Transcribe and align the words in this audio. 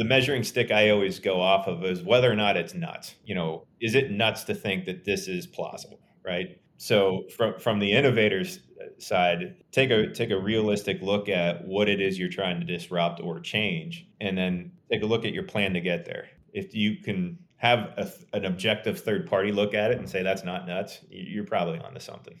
the 0.00 0.04
measuring 0.06 0.42
stick 0.42 0.70
I 0.70 0.88
always 0.88 1.18
go 1.18 1.42
off 1.42 1.66
of 1.66 1.84
is 1.84 2.02
whether 2.02 2.32
or 2.32 2.34
not 2.34 2.56
it's 2.56 2.72
nuts. 2.72 3.16
You 3.22 3.34
know, 3.34 3.66
is 3.82 3.94
it 3.94 4.10
nuts 4.10 4.44
to 4.44 4.54
think 4.54 4.86
that 4.86 5.04
this 5.04 5.28
is 5.28 5.46
plausible, 5.46 6.00
right? 6.24 6.58
So 6.78 7.24
from 7.36 7.58
from 7.58 7.80
the 7.80 7.92
innovators 7.92 8.60
side, 8.96 9.56
take 9.72 9.90
a 9.90 10.10
take 10.10 10.30
a 10.30 10.40
realistic 10.40 11.02
look 11.02 11.28
at 11.28 11.66
what 11.66 11.90
it 11.90 12.00
is 12.00 12.18
you're 12.18 12.30
trying 12.30 12.60
to 12.60 12.64
disrupt 12.64 13.20
or 13.20 13.40
change, 13.40 14.06
and 14.22 14.38
then 14.38 14.72
take 14.90 15.02
a 15.02 15.06
look 15.06 15.26
at 15.26 15.34
your 15.34 15.44
plan 15.44 15.74
to 15.74 15.82
get 15.82 16.06
there. 16.06 16.28
If 16.54 16.74
you 16.74 16.96
can 16.96 17.38
have 17.58 17.92
a, 17.98 18.10
an 18.32 18.46
objective 18.46 19.00
third 19.00 19.28
party 19.28 19.52
look 19.52 19.74
at 19.74 19.90
it 19.90 19.98
and 19.98 20.08
say 20.08 20.22
that's 20.22 20.44
not 20.44 20.66
nuts, 20.66 21.00
you're 21.10 21.44
probably 21.44 21.78
onto 21.78 22.00
something. 22.00 22.40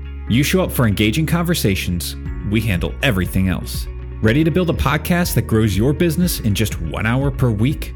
You 0.31 0.43
show 0.43 0.63
up 0.63 0.71
for 0.71 0.87
engaging 0.87 1.25
conversations, 1.25 2.15
we 2.49 2.61
handle 2.61 2.95
everything 3.03 3.49
else. 3.49 3.85
Ready 4.21 4.45
to 4.45 4.49
build 4.49 4.69
a 4.69 4.73
podcast 4.73 5.35
that 5.35 5.41
grows 5.41 5.75
your 5.75 5.91
business 5.91 6.39
in 6.39 6.55
just 6.55 6.79
one 6.79 7.05
hour 7.05 7.29
per 7.29 7.49
week? 7.49 7.93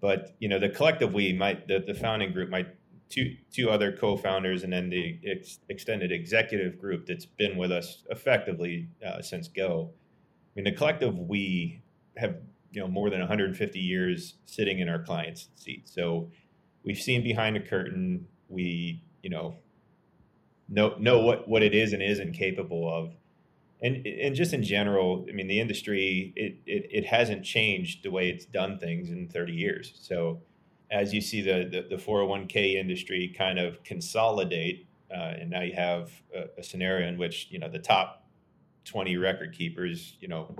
But 0.00 0.34
you 0.40 0.48
know, 0.48 0.58
the 0.58 0.68
collective 0.68 1.12
we, 1.12 1.32
might 1.32 1.68
the, 1.68 1.78
the 1.78 1.94
founding 1.94 2.32
group, 2.32 2.50
might 2.50 2.74
two 3.12 3.36
two 3.52 3.70
other 3.70 3.92
co-founders, 3.92 4.64
and 4.64 4.72
then 4.72 4.88
the 4.88 5.18
ex- 5.24 5.60
extended 5.68 6.10
executive 6.10 6.80
group 6.80 7.06
that's 7.06 7.26
been 7.26 7.56
with 7.56 7.70
us 7.70 8.02
effectively 8.10 8.88
uh, 9.06 9.20
since 9.20 9.48
Go. 9.48 9.90
I 9.92 10.50
mean, 10.56 10.64
the 10.64 10.72
collective 10.72 11.16
we 11.18 11.82
have 12.16 12.36
you 12.72 12.80
know 12.80 12.88
more 12.88 13.10
than 13.10 13.20
150 13.20 13.78
years 13.78 14.34
sitting 14.46 14.78
in 14.78 14.88
our 14.88 15.02
clients' 15.02 15.48
seat, 15.54 15.88
so 15.88 16.30
we've 16.84 16.98
seen 16.98 17.22
behind 17.22 17.56
the 17.56 17.60
curtain. 17.60 18.26
We 18.48 19.02
you 19.22 19.30
know 19.30 19.56
know 20.68 20.96
know 20.98 21.20
what 21.20 21.46
what 21.46 21.62
it 21.62 21.74
is 21.74 21.92
and 21.92 22.02
isn't 22.02 22.32
capable 22.32 22.92
of. 22.92 23.14
And, 23.84 24.06
and 24.06 24.36
just 24.36 24.52
in 24.52 24.62
general, 24.62 25.26
I 25.28 25.32
mean, 25.32 25.48
the 25.48 25.58
industry 25.58 26.32
it, 26.36 26.54
it, 26.66 26.86
it 26.88 27.06
hasn't 27.06 27.44
changed 27.44 28.04
the 28.04 28.12
way 28.12 28.30
it's 28.30 28.44
done 28.44 28.78
things 28.78 29.10
in 29.10 29.28
30 29.28 29.52
years. 29.54 29.92
So 30.00 30.40
as 30.92 31.12
you 31.14 31.20
see 31.20 31.40
the, 31.40 31.68
the, 31.68 31.96
the 31.96 32.02
401k 32.02 32.74
industry 32.74 33.34
kind 33.36 33.58
of 33.58 33.82
consolidate, 33.82 34.86
uh, 35.10 35.34
and 35.40 35.50
now 35.50 35.62
you 35.62 35.74
have 35.74 36.12
a, 36.34 36.44
a, 36.58 36.62
scenario 36.62 37.08
in 37.08 37.18
which 37.18 37.48
you 37.50 37.58
know 37.58 37.68
the 37.68 37.78
top 37.78 38.26
20 38.84 39.16
record 39.16 39.52
keepers, 39.56 40.16
you 40.20 40.28
know, 40.28 40.54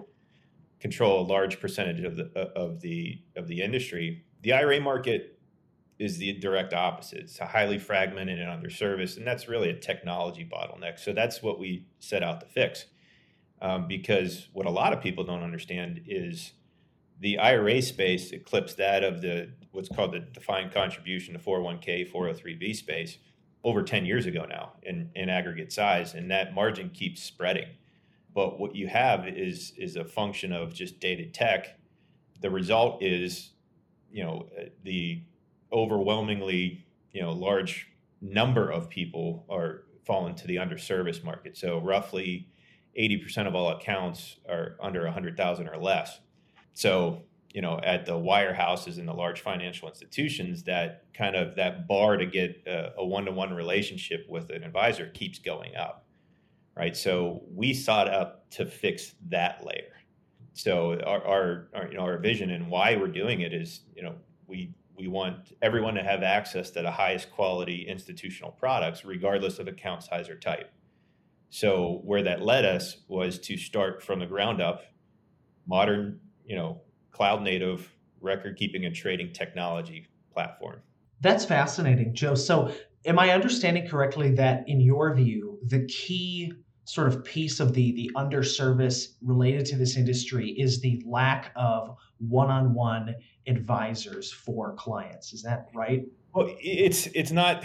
control 0.81 1.23
a 1.23 1.27
large 1.27 1.61
percentage 1.61 2.05
of 2.05 2.17
the 2.17 2.25
of 2.57 2.81
the 2.81 3.23
of 3.37 3.47
the 3.47 3.63
industry. 3.63 4.25
The 4.43 4.55
IRA 4.55 4.81
market 4.81 5.39
is 5.99 6.19
the 6.19 6.33
direct 6.33 6.73
opposite. 6.73 7.21
It's 7.21 7.39
highly 7.39 7.79
fragmented 7.79 8.41
and 8.41 8.49
underserviced, 8.49 9.19
and 9.19 9.27
that's 9.27 9.49
really 9.49 9.71
a 9.71 9.79
technology 9.79 10.49
bottleneck. 10.51 10.99
So 10.99 11.13
that's 11.13 11.43
what 11.43 11.59
we 11.59 11.87
set 12.01 12.23
out 12.23 12.41
to 12.41 12.47
fix. 12.47 12.87
Um, 13.61 13.87
because 13.87 14.49
what 14.53 14.67
a 14.67 14.71
lot 14.71 14.93
of 14.93 15.01
people 15.01 15.23
don't 15.23 15.45
understand 15.45 16.03
is 16.09 16.53
the 17.23 17.39
IRA 17.39 17.81
space 17.81 18.33
eclipsed 18.33 18.77
that 18.79 19.05
of 19.05 19.23
the 19.23 19.49
what's 19.71 19.89
called 19.89 20.13
the 20.13 20.19
defined 20.19 20.73
contribution, 20.73 21.33
the 21.33 21.39
401k, 21.39 22.13
403b 22.13 22.75
space 22.75 23.19
over 23.65 23.83
10 23.83 24.05
years 24.05 24.27
ago 24.27 24.45
now 24.45 24.73
in, 24.83 25.09
in 25.15 25.31
aggregate 25.31 25.73
size, 25.73 26.15
and 26.15 26.31
that 26.31 26.53
margin 26.53 26.91
keeps 26.91 27.23
spreading. 27.23 27.69
But 28.35 28.59
what 28.59 28.75
you 28.75 28.89
have 28.89 29.29
is 29.29 29.73
is 29.77 29.95
a 29.97 30.05
function 30.05 30.53
of 30.53 30.75
just 30.75 30.99
dated 30.99 31.33
tech. 31.33 31.79
The 32.41 32.51
result 32.51 33.03
is, 33.03 33.53
you 34.11 34.25
know, 34.25 34.49
the 34.83 35.23
overwhelmingly, 35.73 36.85
you 37.13 37.23
know, 37.23 37.31
large 37.31 37.89
number 38.21 38.69
of 38.69 38.89
people 38.89 39.45
are 39.49 39.85
fall 40.05 40.27
into 40.27 40.49
the 40.49 40.57
underserviced 40.57 41.23
market. 41.23 41.57
So 41.57 41.79
roughly 41.79 42.49
80% 42.99 43.47
of 43.47 43.55
all 43.55 43.71
accounts 43.71 44.37
are 44.49 44.77
under 44.81 45.05
100,000 45.05 45.69
or 45.69 45.77
less. 45.77 46.19
So, 46.75 47.23
you 47.53 47.61
know, 47.61 47.79
at 47.83 48.07
the 48.07 48.13
wirehouses 48.13 48.99
and 48.99 49.07
the 49.07 49.13
large 49.13 49.41
financial 49.41 49.89
institutions, 49.89 50.63
that 50.65 51.05
kind 51.15 51.37
of 51.37 51.57
that 51.57 51.87
bar 51.87 52.17
to 52.17 52.27
get 52.27 52.63
a 52.67 53.05
one 53.05 53.27
to 53.27 53.33
one 53.33 53.53
relationship 53.53 54.27
with 54.29 54.51
an 54.51 54.63
advisor 54.63 55.07
keeps 55.07 55.39
going 55.39 55.77
up, 55.77 56.07
right? 56.77 56.97
So 56.97 57.43
we 57.53 57.75
sought 57.75 58.09
out 58.09 58.51
to 58.53 58.67
fix 58.67 59.15
that 59.29 59.65
layer. 59.67 59.93
So 60.55 61.01
our, 61.07 61.25
our, 61.25 61.69
our 61.75 61.89
you 61.89 61.97
know 61.97 62.05
our 62.05 62.19
vision 62.19 62.51
and 62.51 62.69
why 62.69 62.97
we're 62.97 63.09
doing 63.09 63.41
it 63.41 63.53
is 63.53 63.81
you 63.95 64.03
know 64.03 64.15
we 64.47 64.75
we 64.97 65.09
want 65.09 65.53
everyone 65.63 65.95
to 65.95 66.03
have 66.03 66.23
access 66.23 66.71
to 66.71 66.83
the 66.83 66.91
highest 66.91 67.31
quality 67.33 67.87
institutional 67.89 68.53
products, 68.53 69.05
regardless 69.05 69.59
of 69.59 69.67
account 69.67 70.03
size 70.03 70.29
or 70.29 70.37
type. 70.37 70.71
So 71.51 72.01
where 72.05 72.23
that 72.23 72.43
led 72.43 72.65
us 72.65 72.99
was 73.09 73.39
to 73.41 73.57
start 73.57 74.03
from 74.03 74.21
the 74.21 74.27
ground 74.27 74.63
up, 74.63 74.85
modern 75.67 76.21
you 76.45 76.57
know, 76.57 76.81
cloud 77.11 77.43
native 77.43 77.93
record 78.21 78.57
keeping 78.57 78.85
and 78.85 78.95
trading 78.95 79.33
technology 79.33 80.07
platform. 80.33 80.81
That's 81.21 81.45
fascinating, 81.45 82.15
Joe. 82.15 82.35
So, 82.35 82.73
am 83.05 83.19
I 83.19 83.31
understanding 83.31 83.87
correctly 83.87 84.33
that 84.33 84.69
in 84.69 84.81
your 84.81 85.15
view, 85.15 85.59
the 85.63 85.85
key 85.87 86.53
sort 86.85 87.09
of 87.09 87.25
piece 87.25 87.61
of 87.61 87.75
the 87.75 87.93
the 87.93 88.11
underservice 88.17 89.15
related 89.23 89.65
to 89.67 89.77
this 89.77 89.97
industry 89.97 90.51
is 90.51 90.81
the 90.81 91.03
lack 91.07 91.53
of 91.57 91.97
one-on-one 92.19 93.15
advisors 93.47 94.33
for 94.33 94.75
clients. 94.75 95.33
Is 95.33 95.43
that 95.43 95.69
right? 95.75 96.05
Well, 96.35 96.55
it's 96.61 97.07
it's 97.09 97.31
not 97.31 97.65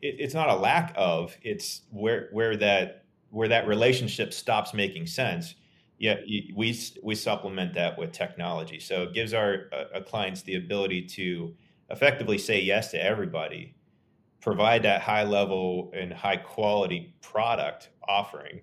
it's 0.00 0.34
not 0.34 0.48
a 0.48 0.54
lack 0.54 0.92
of. 0.96 1.36
It's 1.42 1.82
where 1.90 2.28
where 2.32 2.56
that 2.56 3.04
where 3.30 3.48
that 3.48 3.66
relationship 3.66 4.32
stops 4.32 4.72
making 4.74 5.06
sense 5.06 5.54
yeah, 5.98 6.16
we 6.56 6.78
we 7.02 7.14
supplement 7.14 7.74
that 7.74 7.98
with 7.98 8.12
technology, 8.12 8.80
so 8.80 9.04
it 9.04 9.14
gives 9.14 9.32
our 9.32 9.70
uh, 9.72 10.00
clients 10.00 10.42
the 10.42 10.56
ability 10.56 11.02
to 11.02 11.54
effectively 11.90 12.38
say 12.38 12.60
yes 12.60 12.90
to 12.90 13.02
everybody, 13.02 13.74
provide 14.40 14.82
that 14.82 15.02
high 15.02 15.24
level 15.24 15.92
and 15.94 16.12
high 16.12 16.36
quality 16.36 17.14
product 17.22 17.90
offering 18.08 18.60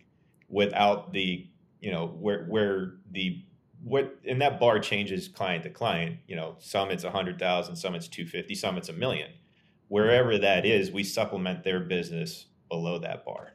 without 0.49 1.13
the 1.13 1.47
you 1.79 1.91
know 1.91 2.07
where 2.07 2.45
where 2.45 2.95
the 3.11 3.43
what 3.83 4.19
and 4.27 4.41
that 4.41 4.59
bar 4.59 4.79
changes 4.79 5.27
client 5.27 5.63
to 5.63 5.69
client. 5.69 6.17
You 6.27 6.35
know, 6.35 6.55
some 6.59 6.91
it's 6.91 7.03
a 7.03 7.11
hundred 7.11 7.39
thousand, 7.39 7.75
some 7.75 7.95
it's 7.95 8.07
two 8.07 8.25
fifty, 8.25 8.55
some 8.55 8.77
it's 8.77 8.89
a 8.89 8.93
million. 8.93 9.31
wherever 9.87 10.37
that 10.37 10.65
is, 10.65 10.89
we 10.89 11.03
supplement 11.03 11.63
their 11.65 11.81
business 11.81 12.45
below 12.69 12.97
that 12.99 13.25
bar. 13.25 13.53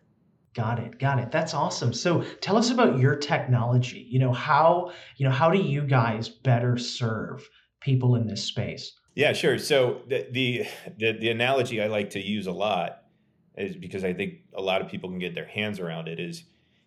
Got 0.56 0.78
it. 0.78 0.98
Got 0.98 1.18
it. 1.18 1.30
That's 1.30 1.52
awesome. 1.52 1.92
So 1.92 2.22
tell 2.40 2.56
us 2.56 2.70
about 2.70 2.98
your 2.98 3.14
technology. 3.14 4.06
You 4.08 4.18
know, 4.18 4.32
how, 4.32 4.90
you 5.18 5.26
know, 5.26 5.30
how 5.30 5.50
do 5.50 5.58
you 5.58 5.82
guys 5.82 6.30
better 6.30 6.78
serve 6.78 7.46
people 7.80 8.16
in 8.16 8.26
this 8.26 8.42
space? 8.42 8.92
Yeah, 9.14 9.34
sure. 9.34 9.58
So 9.58 10.00
the, 10.08 10.26
the 10.30 10.64
the 10.96 11.12
the, 11.12 11.28
analogy 11.28 11.82
I 11.82 11.88
like 11.88 12.08
to 12.10 12.20
use 12.20 12.46
a 12.46 12.52
lot 12.52 13.02
is 13.58 13.76
because 13.76 14.02
I 14.02 14.14
think 14.14 14.38
a 14.54 14.62
lot 14.62 14.80
of 14.80 14.88
people 14.88 15.10
can 15.10 15.18
get 15.18 15.34
their 15.34 15.46
hands 15.46 15.78
around 15.78 16.08
it 16.08 16.18
is, 16.18 16.44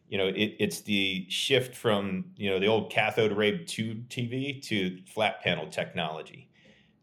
you 0.07 0.17
know, 0.17 0.27
it, 0.27 0.55
it's 0.59 0.81
the 0.81 1.27
shift 1.29 1.75
from, 1.75 2.25
you 2.37 2.49
know, 2.49 2.59
the 2.59 2.67
old 2.67 2.91
cathode 2.91 3.37
ray 3.37 3.65
tube 3.65 4.09
TV 4.09 4.63
to 4.63 4.97
flat 5.05 5.43
panel 5.43 5.67
technology. 5.67 6.49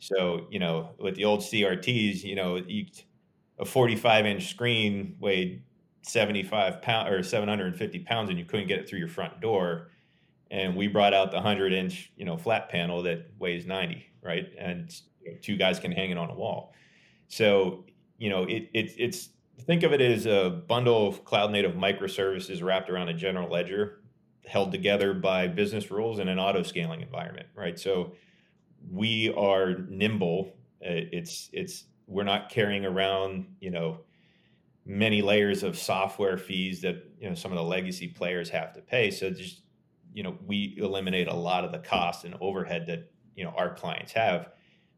So, 0.01 0.49
you 0.51 0.59
know, 0.59 0.91
with 0.99 1.15
the 1.15 1.27
old 1.27 1.41
CRTs, 1.41 2.25
you 2.25 2.35
know, 2.35 2.57
you, 2.57 2.87
a 3.59 3.65
45 3.65 4.27
inch 4.27 4.51
screen 4.51 5.17
weighed 5.21 5.63
75 6.07 6.83
pound 6.83 7.09
or 7.09 7.23
750 7.23 7.99
pounds 8.01 8.31
and 8.31 8.39
you 8.39 8.45
couldn't 8.45 8.69
get 8.69 8.79
it 8.79 8.89
through 8.89 8.99
your 8.99 9.09
front 9.09 9.41
door. 9.41 9.89
And 10.51 10.77
we 10.77 10.87
brought 10.87 11.13
out 11.13 11.33
the 11.33 11.39
100 11.39 11.73
inch, 11.73 12.13
you 12.17 12.25
know, 12.25 12.37
flat 12.37 12.69
panel 12.69 13.03
that 13.03 13.31
weighs 13.39 13.67
90, 13.67 14.07
right? 14.23 14.47
And 14.59 14.95
two 15.43 15.57
guys 15.57 15.81
can 15.81 15.91
hang 15.91 16.11
it 16.11 16.19
on 16.19 16.31
a 16.31 16.35
wall. 16.35 16.73
So, 17.29 17.85
you 18.19 18.31
know, 18.31 18.45
it, 18.45 18.71
it 18.73 18.93
it's 18.97 19.31
think 19.63 19.83
of 19.83 19.93
it 19.93 20.01
as 20.01 20.27
a 20.27 20.63
bundle 20.69 21.09
of 21.09 21.25
cloud 21.25 21.51
native 21.51 21.73
microservices 21.73 22.63
wrapped 22.63 22.89
around 22.89 23.09
a 23.09 23.15
general 23.15 23.51
ledger 23.51 24.01
held 24.47 24.71
together 24.71 25.13
by 25.13 25.49
business 25.49 25.91
rules 25.91 26.21
in 26.21 26.29
an 26.29 26.39
auto 26.39 26.63
scaling 26.63 27.01
environment, 27.01 27.49
right? 27.57 27.79
So 27.79 28.13
we 28.91 29.33
are 29.37 29.75
nimble. 29.89 30.53
Uh, 30.81 31.11
it's 31.13 31.51
it's 31.53 31.85
we're 32.07 32.23
not 32.23 32.49
carrying 32.49 32.85
around, 32.85 33.47
you 33.61 33.71
know, 33.71 33.99
many 34.87 35.21
layers 35.21 35.65
of 35.65 35.77
software 35.77 36.39
fees 36.39 36.81
that 36.81 37.05
you 37.21 37.29
know 37.29 37.35
some 37.35 37.51
of 37.51 37.59
the 37.59 37.65
legacy 37.65 38.09
players 38.09 38.49
have 38.49 38.73
to 38.73 38.81
pay. 38.81 39.11
So 39.11 39.31
just 39.31 39.63
you 40.17 40.23
know, 40.23 40.39
we 40.47 40.75
eliminate 40.79 41.29
a 41.29 41.35
lot 41.35 41.63
of 41.65 41.73
the 41.73 41.79
cost 41.79 42.25
and 42.25 42.35
overhead 42.41 42.87
that 42.87 43.11
you 43.35 43.45
know 43.45 43.51
our 43.51 43.75
clients 43.75 44.13
have. 44.13 44.49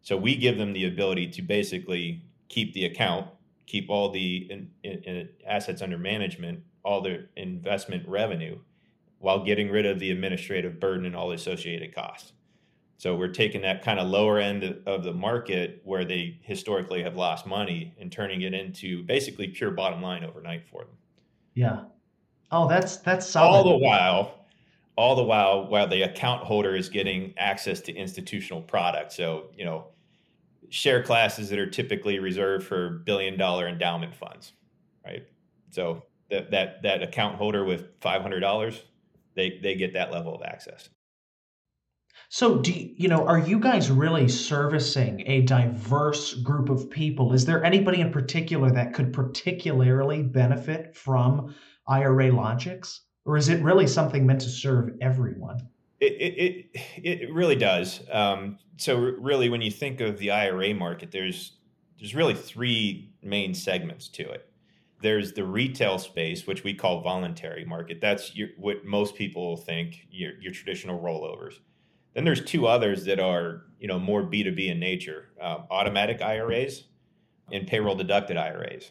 So 0.01 0.17
we 0.17 0.37
give 0.37 0.59
them 0.59 0.73
the 0.73 0.87
ability 0.87 1.29
to 1.31 1.43
basically 1.43 2.23
keep 2.49 2.73
the 2.73 2.85
account, 2.85 3.27
keep 3.67 3.91
all 3.91 4.11
the 4.11 4.47
in, 4.51 4.71
in, 4.85 5.03
in 5.03 5.29
assets 5.45 5.83
under 5.83 5.99
management, 5.99 6.61
all 6.85 7.01
the 7.01 7.27
investment 7.35 8.07
revenue, 8.07 8.59
while 9.19 9.45
getting 9.45 9.71
rid 9.71 9.87
of 9.87 9.99
the 9.99 10.13
administrative 10.13 10.79
burden 10.79 11.05
and 11.05 11.17
all 11.17 11.29
the 11.29 11.35
associated 11.35 11.93
costs. 11.93 12.33
So 12.99 13.15
we're 13.15 13.29
taking 13.29 13.63
that 13.63 13.83
kind 13.85 14.01
of 14.01 14.09
lower 14.09 14.39
end 14.39 14.83
of 14.87 15.05
the 15.05 15.13
market 15.13 15.81
where 15.85 16.05
they 16.05 16.41
historically 16.43 17.01
have 17.05 17.15
lost 17.15 17.47
money 17.47 17.95
and 18.01 18.11
turning 18.11 18.43
it 18.43 18.53
into 18.53 19.05
basically 19.05 19.47
pure 19.47 19.71
bottom 19.71 20.03
line 20.03 20.25
overnight 20.25 20.67
for 20.67 20.83
them. 20.83 20.97
Yeah. 21.55 21.85
Oh, 22.51 22.69
that's 22.69 22.97
that's 22.97 23.25
solid. 23.25 23.59
All 23.59 23.65
the 23.65 23.79
while, 23.79 24.47
all 24.97 25.15
the 25.15 25.23
while, 25.23 25.69
while 25.69 25.87
the 25.87 26.03
account 26.03 26.43
holder 26.43 26.75
is 26.75 26.89
getting 26.89 27.35
access 27.39 27.81
to 27.83 27.95
institutional 27.95 28.63
products. 28.63 29.17
So 29.17 29.51
you 29.57 29.65
know, 29.65 29.87
share 30.69 31.01
classes 31.01 31.49
that 31.51 31.59
are 31.61 31.71
typically 31.71 32.19
reserved 32.19 32.67
for 32.67 33.03
billion 33.07 33.39
dollar 33.39 33.69
endowment 33.69 34.15
funds, 34.15 34.55
right? 35.05 35.25
So 35.71 36.03
that 36.31 36.51
that 36.51 36.83
that 36.83 37.03
account 37.03 37.37
holder 37.37 37.65
with 37.65 38.01
five 38.01 38.23
hundred 38.23 38.41
dollars, 38.41 38.83
they 39.37 39.61
they 39.63 39.77
get 39.77 39.93
that 39.93 40.11
level 40.11 40.35
of 40.35 40.43
access. 40.43 40.89
So, 42.31 42.59
do 42.59 42.73
you, 42.73 42.95
you 42.97 43.09
know, 43.09 43.27
are 43.27 43.39
you 43.39 43.59
guys 43.59 43.91
really 43.91 44.29
servicing 44.29 45.23
a 45.27 45.43
diverse 45.43 46.35
group 46.35 46.69
of 46.69 46.91
people? 46.91 47.33
Is 47.33 47.47
there 47.47 47.65
anybody 47.65 48.01
in 48.01 48.13
particular 48.13 48.71
that 48.71 48.93
could 48.93 49.13
particularly 49.13 50.23
benefit 50.23 50.95
from 50.95 51.55
IRAlogix? 51.89 53.01
or 53.29 53.37
is 53.37 53.51
it 53.51 53.63
really 53.63 53.87
something 53.87 54.25
meant 54.27 54.41
to 54.41 54.49
serve 54.49 54.97
everyone? 55.03 55.69
It 56.01 56.15
it 56.15 56.81
it, 56.97 57.33
really 57.33 57.57
does. 57.57 58.01
Um, 58.11 58.59
so, 58.79 58.97
really, 58.97 59.51
when 59.51 59.61
you 59.61 59.71
think 59.71 60.01
of 60.01 60.19
the 60.19 60.31
IRA 60.31 60.73
market, 60.75 61.11
there's 61.11 61.59
there's 61.99 62.15
really 62.15 62.35
three 62.35 63.13
main 63.23 63.55
segments 63.55 64.09
to 64.09 64.23
it. 64.23 64.51
There's 65.03 65.35
the 65.35 65.45
retail 65.45 65.99
space, 65.99 66.47
which 66.47 66.65
we 66.65 66.73
call 66.73 67.03
voluntary 67.03 67.65
market. 67.65 68.01
That's 68.01 68.35
your, 68.35 68.49
what 68.57 68.85
most 68.85 69.15
people 69.15 69.57
think 69.57 70.07
your, 70.11 70.33
your 70.41 70.53
traditional 70.53 71.01
rollovers 71.01 71.55
then 72.15 72.25
there's 72.25 72.45
two 72.45 72.67
others 72.67 73.05
that 73.05 73.21
are 73.21 73.63
you 73.79 73.89
know 73.89 73.99
more 73.99 74.23
B2B 74.23 74.71
in 74.71 74.81
nature: 74.81 75.31
um, 75.41 75.65
automatic 75.71 76.21
IRAs 76.23 76.85
and 77.53 77.67
payroll 77.67 77.95
deducted 77.95 78.37
IRAs. 78.37 78.91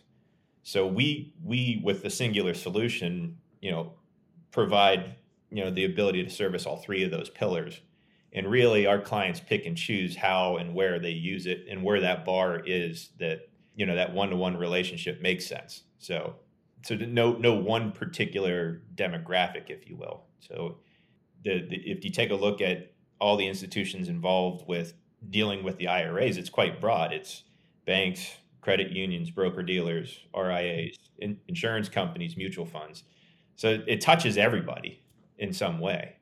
So 0.64 0.86
we 0.86 1.34
we 1.44 1.82
with 1.84 2.04
the 2.04 2.10
singular 2.10 2.54
solution, 2.54 3.38
you 3.62 3.72
know, 3.72 3.94
provide 4.52 5.16
you 5.50 5.64
know 5.64 5.72
the 5.72 5.86
ability 5.86 6.24
to 6.24 6.30
service 6.30 6.66
all 6.66 6.78
three 6.78 7.04
of 7.04 7.12
those 7.12 7.30
pillars. 7.30 7.82
And 8.34 8.52
really, 8.52 8.86
our 8.86 9.00
clients 9.00 9.40
pick 9.40 9.66
and 9.66 9.78
choose 9.78 10.16
how 10.16 10.58
and 10.58 10.76
where 10.76 11.00
they 11.00 11.12
use 11.12 11.46
it, 11.46 11.66
and 11.70 11.84
where 11.84 12.02
that 12.02 12.26
bar 12.26 12.62
is 12.66 13.10
that 13.20 13.50
you 13.76 13.86
know 13.86 13.96
that 13.96 14.14
one-to-one 14.14 14.58
relationship 14.58 15.22
makes 15.22 15.46
sense. 15.46 15.84
So, 16.00 16.36
so 16.84 16.96
no 16.96 17.34
no 17.34 17.54
one 17.54 17.92
particular 17.92 18.82
demographic, 18.96 19.70
if 19.70 19.90
you 19.90 19.96
will. 19.96 20.26
So, 20.40 20.80
the, 21.46 21.66
the 21.70 21.78
if 21.78 22.04
you 22.04 22.12
take 22.12 22.32
a 22.32 22.36
look 22.36 22.60
at 22.60 22.92
all 23.20 23.38
the 23.38 23.48
institutions 23.48 24.10
involved 24.10 24.68
with 24.68 24.94
dealing 25.30 25.64
with 25.64 25.78
the 25.78 25.88
IRAs, 25.88 26.38
it's 26.38 26.50
quite 26.50 26.80
broad. 26.80 27.14
It's 27.14 27.44
banks, 27.86 28.36
credit 28.62 28.92
unions, 28.92 29.32
broker 29.32 29.64
dealers, 29.64 30.20
RIAs, 30.36 30.98
in, 31.20 31.40
insurance 31.48 31.90
companies, 31.90 32.38
mutual 32.38 32.66
funds. 32.66 33.04
So 33.56 33.82
it 33.88 34.02
touches 34.02 34.38
everybody 34.38 35.02
in 35.38 35.54
some 35.54 35.80
way. 35.80 36.18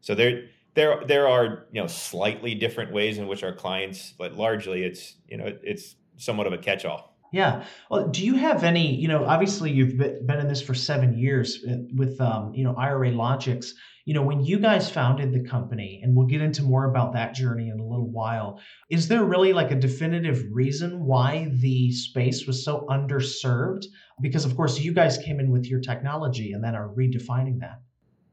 So 0.00 0.14
there 0.14 0.48
there 0.74 1.02
there 1.06 1.26
are 1.26 1.66
you 1.72 1.80
know 1.80 1.86
slightly 1.86 2.54
different 2.54 2.92
ways 2.92 3.18
in 3.18 3.26
which 3.26 3.42
our 3.42 3.54
clients, 3.54 4.12
but 4.16 4.34
largely 4.34 4.84
it's 4.84 5.14
you 5.26 5.38
know 5.38 5.56
it's 5.62 5.96
somewhat 6.16 6.46
of 6.46 6.52
a 6.52 6.58
catch-all. 6.58 7.15
Yeah. 7.36 7.66
Well, 7.90 8.08
do 8.08 8.24
you 8.24 8.34
have 8.36 8.64
any? 8.64 8.94
You 8.94 9.08
know, 9.08 9.26
obviously 9.26 9.70
you've 9.70 9.98
been 9.98 10.38
in 10.38 10.48
this 10.48 10.62
for 10.62 10.72
seven 10.72 11.18
years 11.18 11.62
uh, 11.68 11.76
with 11.94 12.18
um, 12.18 12.54
you 12.54 12.64
know 12.64 12.72
IRAlogix. 12.72 13.72
you 14.06 14.14
know, 14.14 14.22
when 14.22 14.40
you 14.40 14.58
guys 14.58 14.90
founded 14.90 15.34
the 15.34 15.46
company, 15.46 16.00
and 16.02 16.16
we'll 16.16 16.28
get 16.28 16.40
into 16.40 16.62
more 16.62 16.88
about 16.88 17.12
that 17.12 17.34
journey 17.34 17.68
in 17.68 17.78
a 17.78 17.84
little 17.84 18.08
while, 18.10 18.58
is 18.88 19.08
there 19.08 19.22
really 19.22 19.52
like 19.52 19.70
a 19.70 19.74
definitive 19.74 20.44
reason 20.50 21.04
why 21.04 21.48
the 21.60 21.92
space 21.92 22.46
was 22.46 22.64
so 22.64 22.86
underserved? 22.88 23.84
Because, 24.18 24.46
of 24.46 24.56
course, 24.56 24.80
you 24.80 24.94
guys 24.94 25.18
came 25.18 25.38
in 25.38 25.50
with 25.50 25.66
your 25.66 25.80
technology 25.80 26.52
and 26.52 26.64
then 26.64 26.74
are 26.74 26.88
redefining 26.88 27.60
that. 27.60 27.82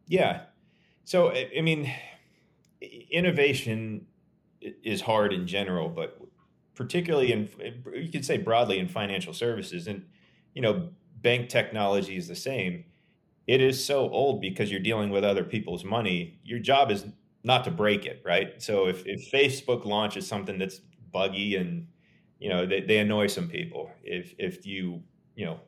Yeah. 0.08 0.44
So, 1.04 1.34
I 1.34 1.60
mean, 1.60 1.92
innovation 3.12 4.06
is 4.62 5.01
hard 5.01 5.34
in 5.34 5.46
general, 5.46 5.89
but 5.89 6.18
particularly 6.75 7.32
in, 7.32 7.50
you 7.94 8.10
could 8.10 8.25
say 8.25 8.38
broadly 8.38 8.80
in 8.80 8.88
financial 8.88 9.34
services. 9.34 9.88
And, 9.88 10.06
you 10.53 10.62
know, 10.62 10.89
bank 11.22 11.50
technology 11.50 12.18
is 12.18 12.27
the 12.27 12.36
same 12.36 12.86
it 13.48 13.62
is 13.62 13.84
so 13.84 14.10
old 14.10 14.42
because 14.42 14.72
you're 14.72 14.80
dealing 14.80 15.10
with 15.10 15.24
other 15.24 15.44
people's 15.44 15.84
money. 15.84 16.39
Your 16.44 16.60
job 16.60 16.92
is 16.92 17.06
not 17.44 17.63
to 17.65 17.72
break 17.72 18.06
it, 18.06 18.22
right? 18.24 18.62
So 18.62 18.88
if, 18.88 19.03
if 19.06 19.30
Facebook 19.32 19.86
launches 19.86 20.27
something 20.27 20.58
that's 20.58 20.80
buggy 21.12 21.58
and 21.58 21.88
you 22.39 22.50
know 22.50 22.65
they, 22.65 22.82
they 22.82 23.00
annoy 23.00 23.27
some 23.27 23.48
people, 23.48 23.92
if 24.03 24.34
if 24.38 24.65
you 24.65 25.03
you 25.36 25.46
know 25.46 25.60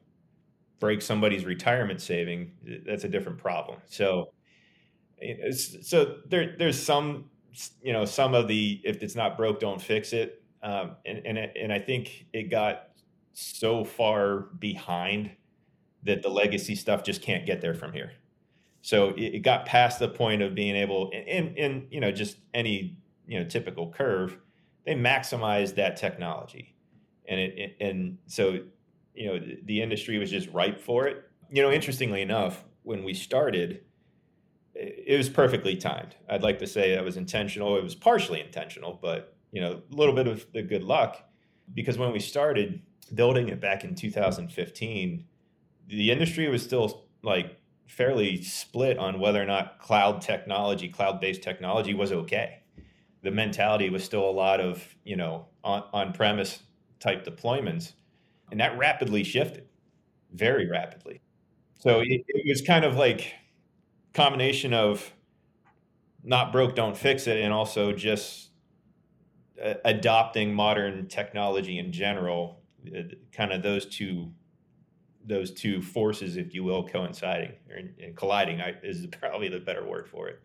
break 0.80 1.02
somebody's 1.02 1.46
retirement 1.46 2.02
saving, 2.02 2.52
that's 2.86 3.04
a 3.04 3.10
different 3.10 3.38
problem. 3.38 3.80
So 3.88 4.32
eh, 5.22 5.52
so 5.52 6.18
there 6.28 6.56
there's 6.58 6.82
some 6.82 7.30
you 7.82 7.92
know 7.94 8.06
some 8.06 8.34
of 8.34 8.48
the 8.48 8.82
if 8.86 9.04
it's 9.04 9.16
not 9.16 9.36
broke, 9.36 9.60
don't 9.60 9.82
fix 9.82 10.14
it, 10.14 10.42
um, 10.66 10.96
and 11.06 11.22
and 11.26 11.38
and 11.38 11.72
I 11.72 11.78
think 11.78 12.26
it 12.34 12.50
got 12.50 12.90
so 13.34 13.84
far 13.84 14.48
behind 14.60 15.30
that 16.04 16.24
the 16.24 16.30
legacy 16.30 16.74
stuff 16.74 17.04
just 17.04 17.22
can't 17.22 17.46
get 17.46 17.62
there 17.62 17.76
from 17.76 17.94
here. 17.94 18.14
So 18.82 19.10
it, 19.10 19.36
it 19.36 19.40
got 19.40 19.66
past 19.66 20.00
the 20.00 20.08
point 20.08 20.42
of 20.42 20.56
being 20.56 20.76
able, 20.76 21.12
in, 21.12 21.56
in 21.56 21.88
you 21.92 22.00
know 22.00 22.12
just 22.12 22.38
any 22.56 22.98
you 23.28 23.40
know 23.40 23.46
typical 23.46 23.92
curve, 23.92 24.38
they 24.86 24.96
maximized 24.96 25.76
that 25.76 25.98
technology, 25.98 26.76
and 27.28 27.40
it, 27.40 27.58
it 27.58 27.78
and 27.80 28.18
so 28.26 28.60
you 29.14 29.28
know 29.28 29.40
the, 29.40 29.60
the 29.66 29.82
industry 29.84 30.18
was 30.18 30.32
just 30.32 30.50
ripe 30.50 30.80
for 30.80 31.08
it. 31.08 31.30
You 31.52 31.62
know, 31.62 31.72
interestingly 31.72 32.24
enough, 32.24 32.66
when 32.82 33.04
we 33.04 33.14
started, 33.14 33.82
it 34.74 35.16
was 35.16 35.30
perfectly 35.30 35.76
timed. 35.76 36.16
I'd 36.28 36.42
like 36.42 36.58
to 36.58 36.68
say 36.68 36.96
that 36.96 37.04
was 37.04 37.18
intentional. 37.18 37.78
It 37.78 37.84
was 37.84 37.94
partially 37.94 38.42
intentional, 38.42 38.98
but 39.00 39.35
you 39.56 39.62
know, 39.62 39.82
a 39.90 39.96
little 39.96 40.14
bit 40.14 40.28
of 40.28 40.46
the 40.52 40.62
good 40.62 40.84
luck 40.84 41.18
because 41.74 41.98
when 41.98 42.12
we 42.12 42.20
started 42.20 42.82
building 43.14 43.48
it 43.48 43.62
back 43.62 43.86
in 43.86 43.96
2015, 43.96 45.26
the 45.88 46.12
industry 46.12 46.50
was 46.50 46.62
still 46.62 47.06
like 47.24 47.58
fairly 47.88 48.44
split 48.44 48.98
on 48.98 49.18
whether 49.18 49.42
or 49.42 49.46
not 49.46 49.80
cloud 49.80 50.22
technology, 50.22 50.90
cloud 50.90 51.22
based 51.22 51.42
technology 51.42 51.94
was 51.94 52.12
okay. 52.12 52.64
The 53.24 53.32
mentality 53.32 53.90
was 53.90 54.04
still 54.04 54.30
a 54.30 54.32
lot 54.32 54.60
of, 54.60 54.84
you 55.06 55.16
know, 55.16 55.48
on, 55.64 56.12
premise 56.12 56.62
type 57.00 57.26
deployments, 57.26 57.94
and 58.52 58.60
that 58.60 58.78
rapidly 58.78 59.24
shifted, 59.24 59.70
very 60.34 60.70
rapidly. 60.70 61.22
So 61.80 62.02
it, 62.02 62.26
it 62.28 62.46
was 62.46 62.62
kind 62.62 62.84
of 62.84 62.98
like 62.98 63.34
combination 64.14 64.74
of 64.74 65.14
not 66.26 66.52
broke, 66.52 66.76
don't 66.76 66.98
fix 66.98 67.26
it, 67.26 67.38
and 67.38 67.54
also 67.54 67.94
just 67.94 68.50
adopting 69.84 70.54
modern 70.54 71.08
technology 71.08 71.80
in 71.80 71.92
general. 71.92 72.62
Kind 73.32 73.52
of 73.52 73.64
those 73.64 73.86
two 73.86 74.32
those 75.28 75.52
two 75.52 75.82
forces, 75.82 76.38
if 76.38 76.54
you 76.54 76.64
will, 76.64 76.88
coinciding 76.88 77.54
or 77.70 77.78
and 77.78 78.16
colliding 78.16 78.62
I, 78.62 78.76
is 78.84 79.08
probably 79.08 79.50
the 79.50 79.60
better 79.60 79.84
word 79.86 80.08
for 80.08 80.28
it. 80.28 80.40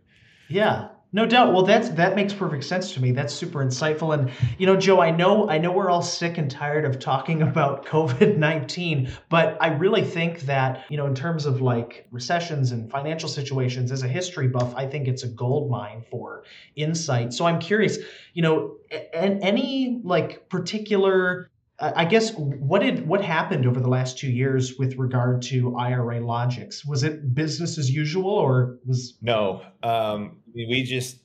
Yeah, 0.49 0.89
no 1.13 1.27
doubt. 1.27 1.53
Well, 1.53 1.65
that's 1.65 1.89
that 1.91 2.15
makes 2.15 2.33
perfect 2.33 2.65
sense 2.65 2.93
to 2.95 3.01
me. 3.03 3.11
That's 3.11 3.35
super 3.35 3.65
insightful. 3.65 4.15
And 4.15 4.31
you 4.59 4.67
know, 4.67 4.77
Joe, 4.77 5.01
I 5.01 5.11
know 5.11 5.49
I 5.49 5.59
know 5.59 5.73
we're 5.73 5.91
all 5.91 6.03
sick 6.03 6.39
and 6.39 6.51
tired 6.51 6.85
of 6.85 6.99
talking 6.99 7.43
about 7.51 7.85
COVID 7.87 8.37
nineteen, 8.37 9.11
but 9.29 9.57
I 9.61 9.69
really 9.69 10.05
think 10.05 10.43
that 10.43 10.85
you 10.89 10.97
know, 10.97 11.07
in 11.07 11.15
terms 11.15 11.47
of 11.47 11.61
like 11.61 12.07
recessions 12.11 12.71
and 12.71 12.91
financial 12.91 13.29
situations, 13.29 13.91
as 13.91 14.03
a 14.03 14.09
history 14.09 14.49
buff, 14.49 14.73
I 14.77 14.87
think 14.87 15.09
it's 15.09 15.25
a 15.25 15.29
gold 15.29 15.71
mine 15.71 16.05
for 16.11 16.45
insight. 16.77 17.33
So 17.33 17.45
I'm 17.45 17.59
curious, 17.59 17.99
you 18.35 18.43
know, 18.43 18.77
any 19.13 20.01
like 20.05 20.49
particular 20.49 21.51
I 21.81 22.05
guess 22.05 22.35
what 22.35 22.83
did 22.83 23.09
what 23.09 23.25
happened 23.25 23.67
over 23.67 23.81
the 23.81 23.89
last 23.89 24.19
two 24.19 24.31
years 24.31 24.77
with 24.77 24.97
regard 24.97 25.41
to 25.43 25.71
IRAlogix? 25.71 26.87
Was 26.87 27.05
it 27.05 27.35
business 27.35 27.79
as 27.79 27.91
usual, 27.91 28.31
or 28.31 28.79
was 28.85 29.17
no? 29.23 29.63
Um, 29.83 30.41
we 30.55 30.83
just, 30.83 31.21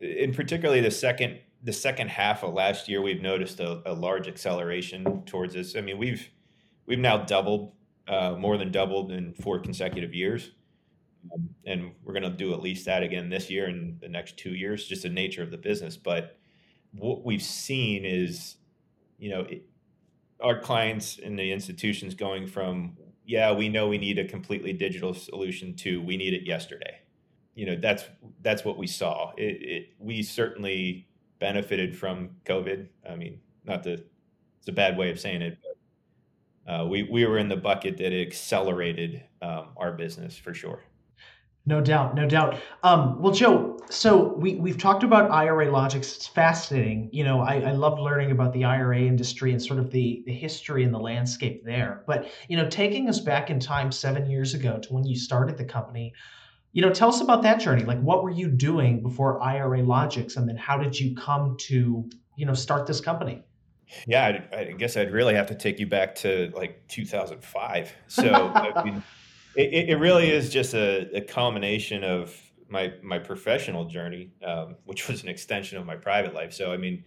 in 0.00 0.34
particularly 0.34 0.80
the 0.80 0.90
second 0.90 1.38
the 1.62 1.72
second 1.72 2.08
half 2.08 2.42
of 2.42 2.54
last 2.54 2.88
year, 2.88 3.02
we've 3.02 3.22
noticed 3.22 3.60
a, 3.60 3.82
a 3.88 3.94
large 3.94 4.26
acceleration 4.26 5.22
towards 5.26 5.54
this. 5.54 5.76
I 5.76 5.80
mean, 5.80 5.96
we've 5.96 6.28
we've 6.86 6.98
now 6.98 7.18
doubled, 7.18 7.72
uh, 8.08 8.34
more 8.36 8.58
than 8.58 8.72
doubled 8.72 9.12
in 9.12 9.32
four 9.34 9.60
consecutive 9.60 10.12
years, 10.12 10.50
um, 11.32 11.50
and 11.66 11.92
we're 12.02 12.14
going 12.14 12.24
to 12.24 12.36
do 12.36 12.52
at 12.52 12.60
least 12.60 12.84
that 12.86 13.04
again 13.04 13.28
this 13.28 13.48
year 13.48 13.66
and 13.66 14.00
the 14.00 14.08
next 14.08 14.38
two 14.38 14.54
years. 14.56 14.88
Just 14.88 15.04
the 15.04 15.08
nature 15.08 15.44
of 15.44 15.52
the 15.52 15.56
business, 15.56 15.96
but 15.96 16.36
what 16.90 17.24
we've 17.24 17.42
seen 17.42 18.04
is, 18.04 18.56
you 19.18 19.30
know. 19.30 19.42
It, 19.42 19.68
our 20.40 20.58
clients 20.58 21.18
and 21.18 21.38
the 21.38 21.52
institutions 21.52 22.14
going 22.14 22.46
from 22.46 22.96
yeah 23.24 23.52
we 23.52 23.68
know 23.68 23.88
we 23.88 23.98
need 23.98 24.18
a 24.18 24.24
completely 24.24 24.72
digital 24.72 25.14
solution 25.14 25.74
to 25.74 26.02
we 26.02 26.16
need 26.16 26.34
it 26.34 26.46
yesterday. 26.46 26.98
You 27.54 27.66
know 27.66 27.76
that's 27.76 28.04
that's 28.42 28.64
what 28.64 28.78
we 28.78 28.86
saw. 28.86 29.32
It, 29.36 29.62
it, 29.62 29.88
we 29.98 30.22
certainly 30.22 31.08
benefited 31.38 31.96
from 31.96 32.30
covid. 32.44 32.88
I 33.08 33.16
mean 33.16 33.40
not 33.64 33.82
the 33.82 34.04
it's 34.58 34.68
a 34.68 34.72
bad 34.72 34.96
way 34.96 35.10
of 35.10 35.20
saying 35.20 35.42
it 35.42 35.58
but 35.62 35.74
uh, 36.66 36.86
we, 36.86 37.02
we 37.02 37.26
were 37.26 37.36
in 37.36 37.48
the 37.48 37.56
bucket 37.56 37.98
that 37.98 38.18
accelerated 38.18 39.22
um, 39.42 39.68
our 39.76 39.92
business 39.92 40.38
for 40.38 40.54
sure 40.54 40.82
no 41.66 41.80
doubt, 41.80 42.14
no 42.14 42.28
doubt. 42.28 42.56
Um, 42.82 43.20
well, 43.20 43.32
Joe, 43.32 43.78
so 43.88 44.34
we, 44.34 44.56
we've 44.56 44.76
talked 44.76 45.02
about 45.02 45.30
IRAlogix. 45.30 45.96
It's 45.96 46.26
fascinating. 46.26 47.08
You 47.12 47.24
know, 47.24 47.40
I, 47.40 47.60
I 47.60 47.72
love 47.72 47.98
learning 47.98 48.32
about 48.32 48.52
the 48.52 48.64
IRA 48.64 49.00
industry 49.00 49.52
and 49.52 49.62
sort 49.62 49.78
of 49.78 49.90
the, 49.90 50.22
the 50.26 50.32
history 50.32 50.84
and 50.84 50.92
the 50.92 50.98
landscape 50.98 51.64
there. 51.64 52.02
But, 52.06 52.30
you 52.48 52.56
know, 52.58 52.68
taking 52.68 53.08
us 53.08 53.18
back 53.18 53.48
in 53.48 53.60
time 53.60 53.92
seven 53.92 54.28
years 54.28 54.52
ago 54.52 54.78
to 54.78 54.92
when 54.92 55.04
you 55.04 55.16
started 55.16 55.56
the 55.56 55.64
company, 55.64 56.12
you 56.72 56.82
know, 56.82 56.90
tell 56.90 57.08
us 57.08 57.22
about 57.22 57.42
that 57.44 57.60
journey. 57.60 57.84
Like, 57.84 58.00
what 58.00 58.22
were 58.22 58.30
you 58.30 58.48
doing 58.48 59.02
before 59.02 59.40
IRAlogix? 59.40 60.36
And 60.36 60.46
then 60.46 60.56
how 60.56 60.76
did 60.76 60.98
you 60.98 61.14
come 61.14 61.56
to, 61.60 62.10
you 62.36 62.46
know, 62.46 62.54
start 62.54 62.86
this 62.86 63.00
company? 63.00 63.42
Yeah, 64.06 64.40
I, 64.52 64.56
I 64.56 64.64
guess 64.72 64.96
I'd 64.96 65.12
really 65.12 65.34
have 65.34 65.46
to 65.46 65.54
take 65.54 65.78
you 65.78 65.86
back 65.86 66.14
to 66.16 66.50
like 66.54 66.86
2005. 66.88 67.92
So, 68.08 68.52
I 68.54 68.82
mean, 68.82 69.02
it, 69.56 69.90
it 69.90 69.96
really 69.96 70.30
is 70.30 70.50
just 70.50 70.74
a, 70.74 71.16
a 71.16 71.20
culmination 71.20 72.04
of 72.04 72.34
my 72.68 72.92
my 73.02 73.18
professional 73.18 73.84
journey, 73.84 74.30
um, 74.44 74.76
which 74.84 75.08
was 75.08 75.22
an 75.22 75.28
extension 75.28 75.78
of 75.78 75.86
my 75.86 75.96
private 75.96 76.34
life. 76.34 76.52
So 76.52 76.72
I 76.72 76.76
mean, 76.76 77.04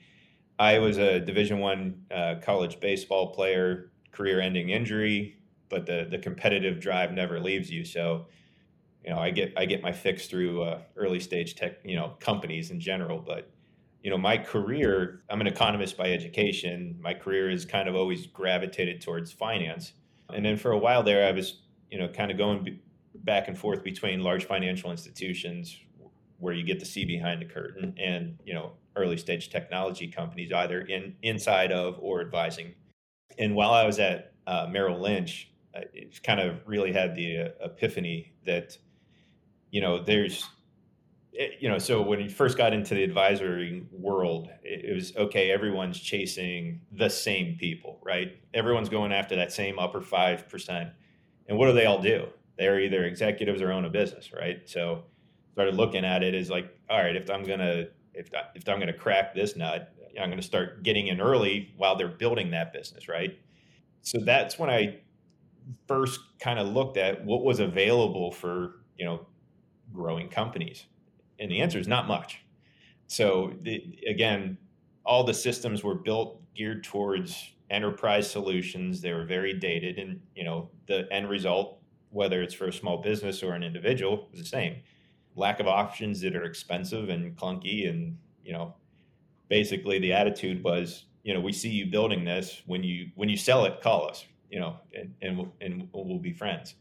I 0.60 0.80
was 0.80 0.98
a 0.98 1.20
Division 1.20 1.60
One 1.60 2.06
uh, 2.12 2.36
college 2.42 2.80
baseball 2.80 3.34
player, 3.34 3.92
career-ending 4.12 4.70
injury, 4.70 5.38
but 5.70 5.86
the 5.86 6.08
the 6.10 6.18
competitive 6.18 6.80
drive 6.80 7.12
never 7.12 7.40
leaves 7.40 7.70
you. 7.70 7.84
So 7.86 8.28
you 9.04 9.12
know, 9.14 9.20
I 9.20 9.30
get 9.30 9.54
I 9.58 9.66
get 9.66 9.82
my 9.82 9.92
fix 9.92 10.28
through 10.28 10.64
uh, 10.64 10.82
early 10.96 11.20
stage 11.20 11.56
tech, 11.56 11.78
you 11.84 11.96
know, 11.96 12.16
companies 12.20 12.72
in 12.72 12.80
general. 12.80 13.20
But 13.20 13.52
you 14.04 14.10
know, 14.10 14.18
my 14.18 14.38
career, 14.38 15.24
I'm 15.30 15.42
an 15.42 15.48
economist 15.48 15.98
by 15.98 16.12
education. 16.12 16.98
My 17.02 17.14
career 17.14 17.50
has 17.50 17.66
kind 17.66 17.90
of 17.90 17.96
always 17.96 18.28
gravitated 18.28 19.02
towards 19.02 19.32
finance, 19.32 19.94
and 20.30 20.46
then 20.46 20.58
for 20.58 20.72
a 20.72 20.78
while 20.78 21.04
there, 21.04 21.28
I 21.28 21.32
was 21.32 21.62
you 21.92 21.98
know, 21.98 22.08
kind 22.08 22.32
of 22.32 22.38
going 22.38 22.80
back 23.16 23.48
and 23.48 23.58
forth 23.58 23.84
between 23.84 24.22
large 24.22 24.46
financial 24.46 24.92
institutions 24.92 25.80
where 26.40 26.54
you 26.54 26.64
get 26.64 26.80
to 26.80 26.86
see 26.86 27.06
behind 27.06 27.42
the 27.42 27.46
curtain 27.46 27.96
and, 27.98 28.38
you 28.46 28.54
know, 28.54 28.74
early 28.96 29.18
stage 29.18 29.50
technology 29.50 30.08
companies 30.08 30.52
either 30.52 30.82
in 30.82 31.16
inside 31.24 31.72
of 31.72 31.98
or 32.00 32.22
advising. 32.22 32.74
And 33.40 33.56
while 33.56 33.72
I 33.72 33.86
was 33.86 34.00
at 34.00 34.34
uh, 34.46 34.68
Merrill 34.70 35.02
Lynch, 35.02 35.52
it 35.94 36.22
kind 36.24 36.40
of 36.40 36.60
really 36.66 36.92
had 36.92 37.16
the 37.16 37.40
uh, 37.40 37.66
epiphany 37.66 38.34
that, 38.46 38.78
you 39.72 39.82
know, 39.82 40.04
there's, 40.04 40.48
you 41.60 41.70
know, 41.70 41.78
so 41.78 42.02
when 42.02 42.20
you 42.20 42.30
first 42.30 42.58
got 42.58 42.74
into 42.74 42.96
the 42.96 43.04
advisory 43.04 43.86
world, 43.92 44.50
it, 44.64 44.86
it 44.86 44.94
was 44.94 45.16
okay. 45.16 45.52
Everyone's 45.52 46.00
chasing 46.00 46.82
the 46.92 47.10
same 47.10 47.58
people, 47.60 48.00
right? 48.04 48.38
Everyone's 48.54 48.90
going 48.90 49.12
after 49.12 49.36
that 49.36 49.52
same 49.52 49.78
upper 49.78 50.02
five 50.02 50.50
percent 50.50 50.90
and 51.48 51.58
what 51.58 51.68
do 51.68 51.74
they 51.74 51.86
all 51.86 52.02
do? 52.02 52.28
They're 52.58 52.80
either 52.80 53.06
executives 53.06 53.62
or 53.62 53.72
own 53.72 53.86
a 53.86 53.90
business, 53.90 54.32
right? 54.34 54.62
So 54.66 55.04
started 55.54 55.76
looking 55.76 56.06
at 56.06 56.24
it 56.24 56.36
as 56.36 56.50
like, 56.50 56.76
all 56.90 57.02
right, 57.02 57.16
if 57.16 57.30
I'm 57.30 57.44
gonna 57.44 57.86
if 58.14 58.34
I, 58.34 58.44
if 58.56 58.68
I'm 58.68 58.80
gonna 58.80 58.94
crack 58.94 59.34
this 59.34 59.56
nut, 59.56 59.94
I'm 60.20 60.30
gonna 60.30 60.42
start 60.42 60.84
getting 60.84 61.08
in 61.08 61.22
early 61.22 61.74
while 61.78 61.96
they're 61.96 62.08
building 62.08 62.52
that 62.52 62.74
business, 62.74 63.08
right? 63.08 63.38
So 64.02 64.20
that's 64.20 64.58
when 64.58 64.70
I 64.70 65.00
first 65.88 66.20
kind 66.40 66.60
of 66.60 66.68
looked 66.68 66.98
at 66.98 67.24
what 67.26 67.44
was 67.44 67.60
available 67.60 68.32
for 68.32 68.76
you 68.98 69.06
know 69.06 69.26
growing 69.94 70.30
companies, 70.30 70.86
and 71.40 71.52
the 71.52 71.62
answer 71.62 71.80
is 71.80 71.88
not 71.88 72.08
much. 72.08 72.44
So 73.08 73.54
the, 73.62 73.98
again, 74.08 74.58
all 75.06 75.24
the 75.24 75.34
systems 75.34 75.84
were 75.84 75.96
built 75.96 76.42
geared 76.54 76.84
towards 76.84 77.54
enterprise 77.70 78.30
solutions. 78.30 79.02
They 79.02 79.14
were 79.14 79.26
very 79.26 79.54
dated, 79.54 79.98
and 79.98 80.20
you 80.36 80.44
know 80.44 80.70
the 80.88 81.08
end 81.12 81.30
result, 81.30 81.80
whether 82.10 82.42
it's 82.42 82.54
for 82.54 82.68
a 82.68 82.74
small 82.74 82.98
business 82.98 83.44
or 83.44 83.54
an 83.54 83.64
individual, 83.64 84.30
is 84.34 84.40
the 84.40 84.46
same. 84.46 84.78
Lack 85.36 85.60
of 85.60 85.68
options 85.68 86.22
that 86.22 86.36
are 86.36 86.44
expensive 86.44 87.10
and 87.10 87.36
clunky, 87.36 87.90
and 87.90 88.18
you 88.44 88.54
know, 88.54 88.76
basically 89.50 90.00
the 90.00 90.14
attitude 90.14 90.64
was, 90.64 91.06
you 91.24 91.34
know, 91.34 91.40
we 91.40 91.52
see 91.52 91.70
you 91.70 91.86
building 91.86 92.24
this. 92.24 92.62
When 92.66 92.84
you 92.84 93.10
when 93.16 93.30
you 93.30 93.38
sell 93.38 93.66
it, 93.66 93.82
call 93.82 94.10
us, 94.10 94.26
you 94.50 94.60
know, 94.60 94.78
and 94.94 95.14
and 95.22 95.38
we'll, 95.38 95.54
and 95.62 95.90
we'll 95.94 96.20
be 96.20 96.34
friends. 96.34 96.76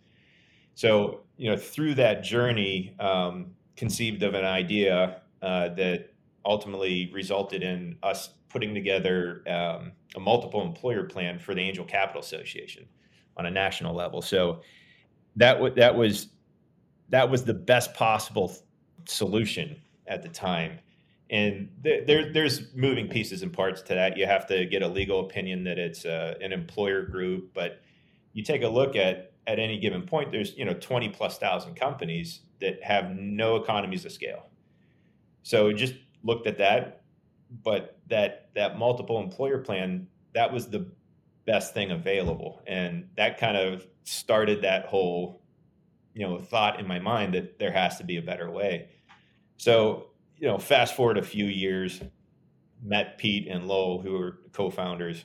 So 0.74 1.20
you 1.36 1.50
know, 1.50 1.56
through 1.56 1.94
that 1.94 2.22
journey, 2.22 2.94
um, 3.00 3.54
conceived 3.76 4.22
of 4.22 4.34
an 4.34 4.44
idea 4.44 5.22
uh, 5.42 5.68
that 5.70 6.10
ultimately 6.46 7.10
resulted 7.12 7.62
in 7.62 7.98
us 8.02 8.30
putting 8.48 8.74
together 8.74 9.42
um, 9.48 9.92
a 10.14 10.20
multiple 10.20 10.62
employer 10.62 11.04
plan 11.04 11.38
for 11.38 11.54
the 11.54 11.60
Angel 11.60 11.84
Capital 11.84 12.22
Association 12.22 12.86
on 13.36 13.46
a 13.46 13.50
national 13.50 13.94
level. 13.94 14.22
So 14.22 14.62
that 15.36 15.54
w- 15.54 15.74
that 15.74 15.94
was 15.94 16.28
that 17.10 17.28
was 17.28 17.44
the 17.44 17.54
best 17.54 17.92
possible 17.94 18.56
solution 19.04 19.76
at 20.06 20.22
the 20.22 20.28
time. 20.28 20.78
And 21.28 21.68
th- 21.84 22.06
there, 22.06 22.32
there's 22.32 22.74
moving 22.74 23.08
pieces 23.08 23.42
and 23.42 23.52
parts 23.52 23.82
to 23.82 23.94
that. 23.94 24.16
You 24.16 24.26
have 24.26 24.46
to 24.46 24.64
get 24.64 24.82
a 24.82 24.88
legal 24.88 25.20
opinion 25.20 25.64
that 25.64 25.78
it's 25.78 26.04
uh, 26.04 26.34
an 26.40 26.52
employer 26.52 27.02
group, 27.02 27.52
but 27.52 27.82
you 28.32 28.42
take 28.42 28.62
a 28.62 28.68
look 28.68 28.96
at 28.96 29.32
at 29.46 29.58
any 29.58 29.78
given 29.78 30.02
point, 30.02 30.32
there's 30.32 30.56
you 30.56 30.64
know 30.64 30.74
20 30.74 31.10
plus 31.10 31.38
thousand 31.38 31.74
companies 31.74 32.40
that 32.60 32.82
have 32.82 33.10
no 33.16 33.56
economies 33.56 34.04
of 34.04 34.12
scale. 34.12 34.48
So 35.42 35.72
just 35.72 35.94
looked 36.26 36.46
at 36.46 36.58
that 36.58 37.04
but 37.62 37.98
that 38.08 38.50
that 38.54 38.78
multiple 38.78 39.20
employer 39.20 39.58
plan 39.58 40.06
that 40.34 40.52
was 40.52 40.68
the 40.68 40.90
best 41.46 41.72
thing 41.74 41.92
available. 41.92 42.62
And 42.66 43.08
that 43.16 43.38
kind 43.38 43.56
of 43.56 43.86
started 44.04 44.62
that 44.62 44.86
whole 44.86 45.42
you 46.14 46.26
know 46.26 46.38
thought 46.38 46.80
in 46.80 46.86
my 46.86 46.98
mind 46.98 47.34
that 47.34 47.58
there 47.58 47.72
has 47.72 47.98
to 47.98 48.04
be 48.04 48.16
a 48.16 48.22
better 48.22 48.50
way. 48.50 48.88
So 49.56 50.08
you 50.36 50.48
know 50.48 50.58
fast 50.58 50.94
forward 50.94 51.18
a 51.18 51.22
few 51.22 51.46
years 51.46 52.02
met 52.82 53.16
pete 53.16 53.48
and 53.48 53.66
lowell 53.66 54.02
who 54.02 54.12
were 54.12 54.40
co-founders 54.52 55.24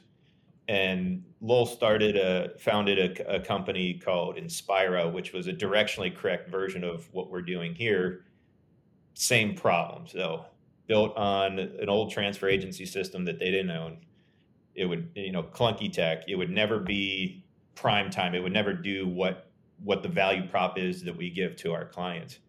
and 0.70 1.22
lowell 1.42 1.66
started 1.66 2.16
a 2.16 2.58
founded 2.60 3.20
a, 3.20 3.36
a 3.36 3.40
company 3.42 3.94
called 3.94 4.38
inspira 4.38 5.12
which 5.12 5.34
was 5.34 5.48
a 5.48 5.54
directionally 5.54 6.16
correct 6.16 6.50
version 6.50 6.84
of 6.84 7.10
what 7.12 7.30
we're 7.30 7.42
doing 7.42 7.76
here. 7.76 8.26
Same 9.14 9.54
problems 9.54 10.14
though 10.14 10.46
built 10.92 11.16
on 11.18 11.58
an 11.60 11.90
old 11.90 12.12
transfer 12.12 12.50
agency 12.50 12.86
system 12.86 13.24
that 13.26 13.40
they 13.40 13.50
didn't 13.50 13.72
own. 13.72 13.98
it 14.76 14.86
would 14.86 15.10
you 15.16 15.32
know 15.32 15.44
clunky 15.44 15.92
tech. 15.92 16.24
It 16.28 16.36
would 16.36 16.52
never 16.52 16.80
be 16.82 17.46
prime 17.76 18.10
time. 18.12 18.36
It 18.36 18.44
would 18.44 18.54
never 18.54 18.74
do 18.74 19.08
what 19.08 19.52
what 19.84 20.04
the 20.04 20.10
value 20.10 20.48
prop 20.50 20.78
is 20.78 21.04
that 21.06 21.18
we 21.18 21.30
give 21.32 21.56
to 21.58 21.74
our 21.74 21.86
clients. 21.86 22.40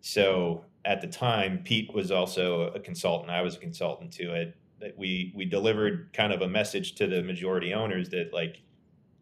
So 0.00 0.66
at 0.84 1.00
the 1.00 1.08
time, 1.08 1.60
Pete 1.64 1.94
was 1.94 2.10
also 2.10 2.68
a 2.74 2.80
consultant. 2.80 3.30
I 3.30 3.42
was 3.42 3.56
a 3.56 3.60
consultant 3.60 4.12
to 4.14 4.34
it. 4.34 4.56
That 4.80 4.98
we 4.98 5.32
we 5.36 5.44
delivered 5.46 6.10
kind 6.12 6.32
of 6.32 6.42
a 6.42 6.48
message 6.48 6.96
to 6.96 7.06
the 7.06 7.22
majority 7.22 7.74
owners 7.74 8.10
that 8.10 8.32
like 8.34 8.62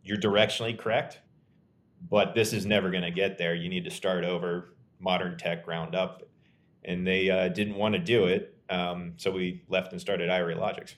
you're 0.04 0.18
directionally 0.18 0.78
correct, 0.78 1.21
but 2.11 2.35
this 2.35 2.54
is 2.54 2.66
never 2.66 2.90
going 2.90 3.04
to 3.04 3.12
get 3.12 3.38
there. 3.38 3.54
You 3.56 3.68
need 3.68 3.85
to 3.85 3.92
start 3.92 4.25
over, 4.25 4.76
modern 5.00 5.38
tech 5.38 5.64
ground 5.66 5.94
up, 5.94 6.23
and 6.85 7.06
they 7.06 7.30
uh, 7.30 7.49
didn't 7.49 7.76
want 7.76 7.94
to 7.94 8.00
do 8.00 8.26
it. 8.26 8.53
Um, 8.71 9.12
so 9.16 9.30
we 9.30 9.62
left 9.68 9.92
and 9.92 10.00
started 10.00 10.30
IRAlogix. 10.30 10.94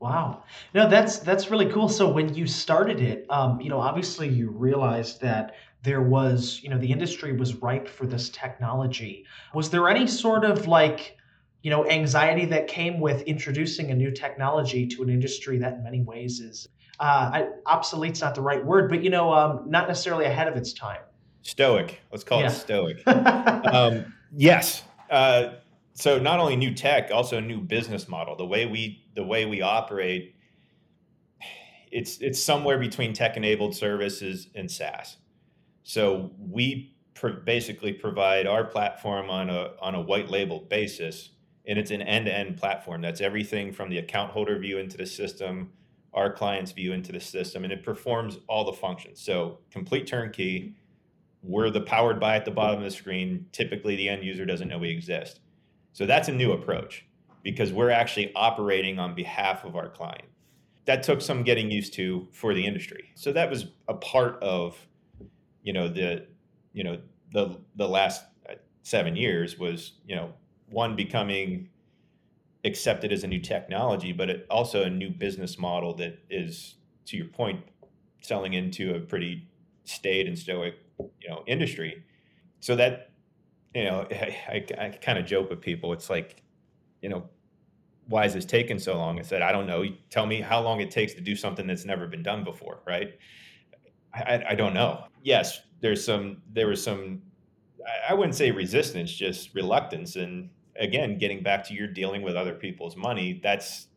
Wow, 0.00 0.44
no, 0.74 0.88
that's 0.88 1.18
that's 1.18 1.50
really 1.50 1.66
cool. 1.66 1.88
So 1.88 2.08
when 2.08 2.34
you 2.34 2.46
started 2.46 3.00
it, 3.00 3.26
um, 3.30 3.60
you 3.60 3.70
know, 3.70 3.80
obviously 3.80 4.28
you 4.28 4.50
realized 4.50 5.20
that 5.22 5.54
there 5.82 6.02
was, 6.02 6.60
you 6.62 6.68
know, 6.68 6.78
the 6.78 6.90
industry 6.90 7.32
was 7.32 7.54
ripe 7.56 7.88
for 7.88 8.06
this 8.06 8.28
technology. 8.30 9.24
Was 9.54 9.70
there 9.70 9.88
any 9.88 10.06
sort 10.06 10.44
of 10.44 10.66
like, 10.66 11.16
you 11.62 11.70
know, 11.70 11.86
anxiety 11.88 12.44
that 12.46 12.66
came 12.66 13.00
with 13.00 13.22
introducing 13.22 13.90
a 13.90 13.94
new 13.94 14.10
technology 14.10 14.86
to 14.88 15.02
an 15.02 15.10
industry 15.10 15.58
that 15.58 15.74
in 15.74 15.84
many 15.84 16.02
ways 16.02 16.40
is 16.40 16.68
uh, 17.00 17.30
I, 17.32 17.48
obsolete's 17.66 18.20
not 18.20 18.34
the 18.34 18.40
right 18.40 18.64
word, 18.64 18.88
but 18.88 19.02
you 19.02 19.10
know, 19.10 19.32
um, 19.32 19.64
not 19.66 19.88
necessarily 19.88 20.24
ahead 20.24 20.48
of 20.48 20.56
its 20.56 20.72
time. 20.72 21.00
Stoic. 21.42 22.00
Let's 22.10 22.24
call 22.24 22.40
yeah. 22.40 22.46
it 22.46 22.50
stoic. 22.50 23.02
um, 23.06 24.12
yes. 24.34 24.82
Uh, 25.10 25.54
so 25.94 26.18
not 26.18 26.40
only 26.40 26.56
new 26.56 26.74
tech, 26.74 27.10
also 27.12 27.38
a 27.38 27.40
new 27.40 27.60
business 27.60 28.08
model. 28.08 28.36
The 28.36 28.46
way 28.46 28.66
we 28.66 29.04
the 29.14 29.24
way 29.24 29.46
we 29.46 29.62
operate, 29.62 30.34
it's 31.92 32.18
it's 32.18 32.42
somewhere 32.42 32.78
between 32.78 33.12
tech 33.12 33.36
enabled 33.36 33.76
services 33.76 34.48
and 34.56 34.70
SaaS. 34.70 35.16
So 35.84 36.32
we 36.38 36.96
basically 37.44 37.92
provide 37.92 38.46
our 38.46 38.64
platform 38.64 39.30
on 39.30 39.50
a 39.50 39.70
on 39.80 39.94
a 39.94 40.00
white 40.00 40.28
label 40.28 40.60
basis, 40.68 41.30
and 41.64 41.78
it's 41.78 41.92
an 41.92 42.02
end 42.02 42.26
to 42.26 42.36
end 42.36 42.56
platform. 42.56 43.00
That's 43.00 43.20
everything 43.20 43.72
from 43.72 43.88
the 43.88 43.98
account 43.98 44.32
holder 44.32 44.58
view 44.58 44.78
into 44.78 44.96
the 44.96 45.06
system, 45.06 45.70
our 46.12 46.32
client's 46.32 46.72
view 46.72 46.92
into 46.92 47.12
the 47.12 47.20
system, 47.20 47.62
and 47.62 47.72
it 47.72 47.84
performs 47.84 48.38
all 48.48 48.64
the 48.64 48.72
functions. 48.72 49.20
So 49.20 49.60
complete 49.70 50.08
turnkey. 50.08 50.74
We're 51.40 51.70
the 51.70 51.82
powered 51.82 52.18
by 52.18 52.34
at 52.36 52.44
the 52.44 52.50
bottom 52.50 52.78
of 52.78 52.84
the 52.84 52.90
screen. 52.90 53.46
Typically, 53.52 53.94
the 53.94 54.08
end 54.08 54.24
user 54.24 54.44
doesn't 54.44 54.66
know 54.66 54.78
we 54.78 54.90
exist. 54.90 55.40
So 55.94 56.04
that's 56.04 56.28
a 56.28 56.32
new 56.32 56.52
approach 56.52 57.06
because 57.42 57.72
we're 57.72 57.90
actually 57.90 58.32
operating 58.34 58.98
on 58.98 59.14
behalf 59.14 59.64
of 59.64 59.76
our 59.76 59.88
client. 59.88 60.28
That 60.84 61.02
took 61.02 61.22
some 61.22 61.42
getting 61.42 61.70
used 61.70 61.94
to 61.94 62.28
for 62.30 62.52
the 62.52 62.66
industry. 62.66 63.10
So 63.14 63.32
that 63.32 63.48
was 63.48 63.68
a 63.88 63.94
part 63.94 64.42
of 64.42 64.76
you 65.62 65.72
know 65.72 65.88
the 65.88 66.26
you 66.74 66.84
know 66.84 66.98
the 67.32 67.58
the 67.76 67.88
last 67.88 68.24
uh, 68.48 68.54
seven 68.82 69.16
years 69.16 69.58
was 69.58 69.92
you 70.06 70.14
know 70.14 70.34
one 70.68 70.94
becoming 70.94 71.70
accepted 72.64 73.12
as 73.12 73.24
a 73.24 73.26
new 73.26 73.40
technology, 73.40 74.12
but 74.12 74.30
it, 74.30 74.46
also 74.50 74.84
a 74.84 74.90
new 74.90 75.10
business 75.10 75.58
model 75.58 75.94
that 75.94 76.18
is, 76.30 76.76
to 77.06 77.16
your 77.16 77.26
point, 77.26 77.62
selling 78.20 78.54
into 78.54 78.94
a 78.94 79.00
pretty 79.00 79.46
staid 79.84 80.26
and 80.26 80.38
stoic, 80.38 80.76
you 80.98 81.28
know, 81.28 81.44
industry. 81.46 82.02
So 82.60 82.74
that, 82.76 83.10
you 83.74 83.84
know, 83.84 84.06
I, 84.10 84.36
I, 84.48 84.84
I 84.86 84.88
kind 84.90 85.18
of 85.18 85.26
joke 85.26 85.50
with 85.50 85.60
people. 85.60 85.92
It's 85.92 86.08
like, 86.08 86.42
you 87.02 87.08
know, 87.08 87.28
why 88.06 88.24
is 88.26 88.34
this 88.34 88.44
taking 88.44 88.78
so 88.78 88.96
long? 88.96 89.18
I 89.18 89.22
said, 89.22 89.42
I 89.42 89.52
don't 89.52 89.66
know. 89.66 89.84
Tell 90.10 90.26
me 90.26 90.40
how 90.40 90.60
long 90.60 90.80
it 90.80 90.90
takes 90.90 91.14
to 91.14 91.20
do 91.20 91.34
something 91.34 91.66
that's 91.66 91.84
never 91.84 92.06
been 92.06 92.22
done 92.22 92.44
before, 92.44 92.80
right? 92.86 93.18
I, 94.12 94.44
I 94.50 94.54
don't 94.54 94.74
know. 94.74 95.04
Yes, 95.22 95.60
there's 95.80 96.04
some. 96.04 96.42
There 96.52 96.68
was 96.68 96.82
some. 96.82 97.22
I 98.08 98.14
wouldn't 98.14 98.34
say 98.34 98.50
resistance, 98.50 99.12
just 99.12 99.54
reluctance. 99.54 100.16
And 100.16 100.50
again, 100.78 101.18
getting 101.18 101.42
back 101.42 101.64
to 101.64 101.74
you're 101.74 101.88
dealing 101.88 102.22
with 102.22 102.36
other 102.36 102.54
people's 102.54 102.96
money. 102.96 103.40
That's 103.42 103.88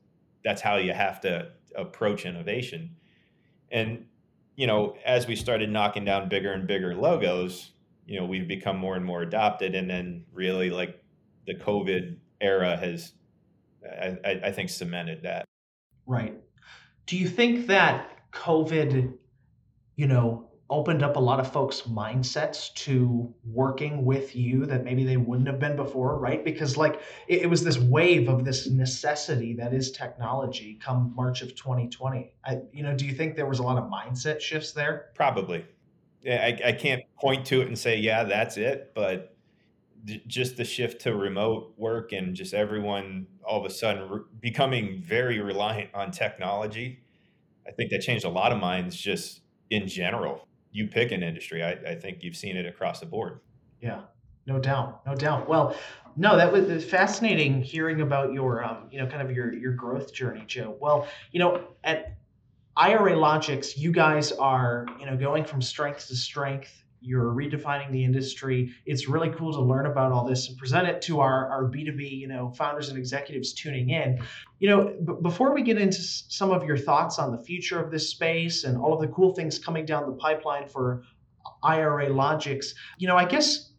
that's 0.43 0.61
how 0.61 0.77
you 0.77 0.93
have 0.93 1.21
to 1.21 1.51
approach 1.75 2.25
innovation. 2.25 2.95
And 3.71 4.05
you 4.55 4.65
know, 4.65 4.95
as 5.05 5.27
we 5.27 5.35
started 5.35 5.69
knocking 5.69 6.05
down 6.05 6.29
bigger 6.29 6.51
and 6.51 6.65
bigger 6.65 6.95
logos, 6.95 7.71
you 8.07 8.19
know, 8.19 8.25
we've 8.25 8.47
become 8.47 8.77
more 8.77 8.95
and 8.95 9.05
more 9.05 9.21
adopted. 9.21 9.75
And 9.75 9.89
then 9.89 10.25
really, 10.33 10.69
like 10.69 11.03
the 11.45 11.53
COVID 11.53 12.17
era 12.41 12.75
has, 12.75 13.13
I, 13.85 14.41
I 14.45 14.51
think, 14.51 14.69
cemented 14.69 15.23
that. 15.23 15.45
Right. 16.05 16.35
Do 17.05 17.17
you 17.17 17.27
think 17.27 17.67
that 17.67 18.09
COVID 18.31 19.13
you 19.97 20.07
know, 20.07 20.47
opened 20.69 21.01
up 21.01 21.15
a 21.15 21.19
lot 21.19 21.39
of 21.39 21.51
folks' 21.51 21.81
mindsets 21.81 22.73
to 22.73 23.33
working 23.45 24.05
with 24.05 24.35
you 24.35 24.65
that 24.65 24.83
maybe 24.83 25.03
they 25.03 25.17
wouldn't 25.17 25.47
have 25.47 25.59
been 25.59 25.75
before, 25.75 26.19
right? 26.19 26.43
Because 26.43 26.77
like 26.77 27.01
it, 27.27 27.41
it 27.43 27.49
was 27.49 27.63
this 27.63 27.77
wave 27.77 28.29
of 28.29 28.45
this 28.45 28.69
necessity 28.69 29.53
that 29.55 29.73
is 29.73 29.91
technology 29.91 30.77
come 30.81 31.13
March 31.15 31.41
of 31.41 31.55
2020. 31.55 32.33
I, 32.45 32.59
you 32.71 32.83
know, 32.83 32.95
do 32.95 33.05
you 33.05 33.13
think 33.13 33.35
there 33.35 33.47
was 33.47 33.59
a 33.59 33.63
lot 33.63 33.77
of 33.77 33.89
mindset 33.89 34.39
shifts 34.39 34.71
there? 34.71 35.09
Probably. 35.15 35.65
I, 36.25 36.59
I 36.65 36.71
can't 36.73 37.03
point 37.19 37.45
to 37.47 37.61
it 37.61 37.67
and 37.67 37.77
say, 37.77 37.97
yeah, 37.97 38.23
that's 38.23 38.57
it, 38.57 38.91
but 38.95 39.35
just 40.25 40.57
the 40.57 40.63
shift 40.63 41.01
to 41.01 41.15
remote 41.15 41.73
work 41.77 42.13
and 42.13 42.35
just 42.35 42.53
everyone 42.53 43.27
all 43.43 43.59
of 43.59 43.65
a 43.65 43.73
sudden 43.73 44.09
re- 44.09 44.21
becoming 44.39 45.01
very 45.01 45.39
reliant 45.39 45.89
on 45.93 46.11
technology. 46.11 46.99
I 47.67 47.71
think 47.71 47.91
that 47.91 48.01
changed 48.01 48.25
a 48.25 48.29
lot 48.29 48.51
of 48.51 48.59
minds 48.59 48.95
just 48.95 49.41
in 49.69 49.87
general. 49.87 50.47
You 50.71 50.87
pick 50.87 51.11
an 51.11 51.23
industry. 51.23 51.63
I, 51.63 51.71
I 51.71 51.95
think 51.95 52.23
you've 52.23 52.35
seen 52.35 52.55
it 52.55 52.65
across 52.65 52.99
the 52.99 53.05
board. 53.05 53.41
Yeah, 53.81 54.01
no 54.45 54.59
doubt, 54.59 55.05
no 55.05 55.15
doubt. 55.15 55.49
Well, 55.49 55.75
no, 56.15 56.37
that 56.37 56.51
was 56.51 56.83
fascinating 56.85 57.61
hearing 57.61 58.01
about 58.01 58.33
your, 58.33 58.63
um, 58.63 58.87
you 58.91 58.99
know, 58.99 59.07
kind 59.07 59.21
of 59.21 59.35
your 59.35 59.53
your 59.53 59.73
growth 59.73 60.13
journey, 60.13 60.43
Joe. 60.47 60.75
Well, 60.79 61.07
you 61.31 61.39
know, 61.39 61.67
at 61.83 62.16
IRAlogix, 62.77 63.77
you 63.77 63.91
guys 63.91 64.31
are, 64.31 64.85
you 64.99 65.05
know, 65.05 65.17
going 65.17 65.43
from 65.43 65.61
strength 65.61 66.07
to 66.07 66.15
strength 66.15 66.83
you're 66.99 67.31
redefining 67.31 67.91
the 67.91 68.03
industry. 68.03 68.73
It's 68.85 69.07
really 69.07 69.29
cool 69.29 69.53
to 69.53 69.61
learn 69.61 69.85
about 69.85 70.11
all 70.11 70.25
this 70.25 70.49
and 70.49 70.57
present 70.57 70.87
it 70.87 71.01
to 71.03 71.19
our, 71.19 71.47
our 71.49 71.63
B2B, 71.65 72.11
you 72.11 72.27
know, 72.27 72.49
founders 72.51 72.89
and 72.89 72.97
executives 72.97 73.53
tuning 73.53 73.91
in. 73.91 74.19
You 74.59 74.69
know, 74.69 74.83
b- 75.05 75.13
before 75.21 75.53
we 75.53 75.61
get 75.61 75.77
into 75.77 75.99
s- 75.99 76.23
some 76.29 76.51
of 76.51 76.63
your 76.63 76.77
thoughts 76.77 77.19
on 77.19 77.31
the 77.31 77.37
future 77.37 77.79
of 77.79 77.91
this 77.91 78.09
space 78.09 78.63
and 78.63 78.77
all 78.77 78.93
of 78.93 78.99
the 78.99 79.07
cool 79.07 79.33
things 79.33 79.59
coming 79.59 79.85
down 79.85 80.05
the 80.07 80.17
pipeline 80.17 80.67
for 80.67 81.03
IRAlogix, 81.63 82.73
you 82.97 83.07
know, 83.07 83.15
I 83.15 83.25
guess 83.25 83.71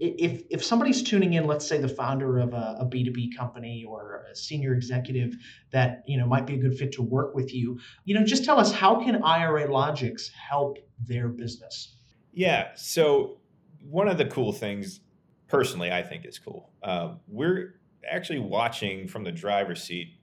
if 0.00 0.42
if 0.50 0.64
somebody's 0.64 1.02
tuning 1.02 1.34
in, 1.34 1.46
let's 1.46 1.66
say 1.66 1.78
the 1.78 1.88
founder 1.88 2.38
of 2.38 2.52
a 2.52 2.76
a 2.80 2.86
B2B 2.86 3.36
company 3.36 3.84
or 3.86 4.24
a 4.30 4.36
senior 4.36 4.74
executive 4.74 5.36
that 5.70 6.02
you 6.06 6.18
know 6.18 6.26
might 6.26 6.46
be 6.46 6.54
a 6.54 6.58
good 6.58 6.76
fit 6.76 6.92
to 6.92 7.02
work 7.02 7.34
with 7.34 7.52
you, 7.52 7.78
you 8.04 8.14
know, 8.14 8.24
just 8.24 8.44
tell 8.44 8.60
us 8.60 8.72
how 8.72 9.02
can 9.02 9.20
IRAlogix 9.22 10.30
help 10.32 10.78
their 11.04 11.28
business? 11.28 11.96
Yeah. 12.32 12.68
So 12.76 13.38
one 13.80 14.08
of 14.08 14.18
the 14.18 14.26
cool 14.26 14.52
things, 14.52 15.00
personally, 15.48 15.90
I 15.90 16.02
think 16.02 16.24
is 16.24 16.38
cool. 16.38 16.70
Uh, 16.82 17.14
we're 17.26 17.80
actually 18.08 18.38
watching 18.38 19.08
from 19.08 19.24
the 19.24 19.32
driver's 19.32 19.82
seat 19.82 20.14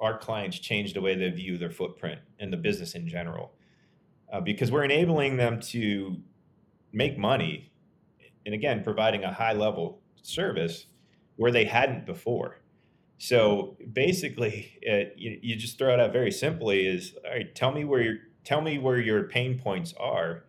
our 0.00 0.18
clients 0.18 0.58
change 0.58 0.94
the 0.94 1.00
way 1.00 1.14
they 1.14 1.30
view 1.30 1.56
their 1.56 1.70
footprint 1.70 2.20
and 2.40 2.52
the 2.52 2.56
business 2.56 2.94
in 2.94 3.06
general, 3.06 3.54
uh, 4.32 4.40
because 4.40 4.70
we're 4.70 4.84
enabling 4.84 5.36
them 5.36 5.60
to 5.60 6.16
make 6.92 7.16
money, 7.16 7.71
and 8.44 8.54
again, 8.54 8.82
providing 8.82 9.24
a 9.24 9.32
high 9.32 9.52
level 9.52 10.00
service 10.22 10.86
where 11.36 11.52
they 11.52 11.64
hadn't 11.64 12.06
before. 12.06 12.60
So 13.18 13.76
basically, 13.92 14.78
it, 14.82 15.14
you, 15.18 15.38
you 15.42 15.56
just 15.56 15.78
throw 15.78 15.94
it 15.94 16.00
out 16.00 16.12
very 16.12 16.30
simply: 16.30 16.86
is 16.86 17.14
all 17.24 17.30
right. 17.30 17.54
Tell 17.54 17.72
me 17.72 17.84
where 17.84 18.00
your 18.00 18.16
tell 18.44 18.60
me 18.60 18.78
where 18.78 18.98
your 18.98 19.24
pain 19.24 19.58
points 19.58 19.94
are 20.00 20.44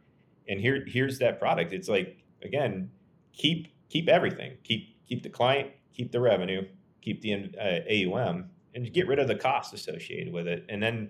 and 0.48 0.60
here 0.60 0.84
here's 0.88 1.20
that 1.20 1.40
product. 1.40 1.74
It's 1.74 1.88
like 1.88 2.18
again, 2.42 2.92
keep 3.34 3.68
keep 3.90 4.10
everything. 4.10 4.58
Keep 4.64 5.06
keep 5.08 5.24
the 5.24 5.30
client, 5.30 5.72
keep 5.94 6.12
the 6.12 6.20
revenue, 6.20 6.68
keep 7.02 7.22
the 7.22 7.52
uh, 7.60 7.80
AUM, 7.92 8.50
and 8.74 8.94
get 8.94 9.08
rid 9.08 9.20
of 9.20 9.28
the 9.28 9.36
costs 9.36 9.74
associated 9.74 10.34
with 10.34 10.48
it. 10.48 10.66
And 10.70 10.82
then 10.82 11.10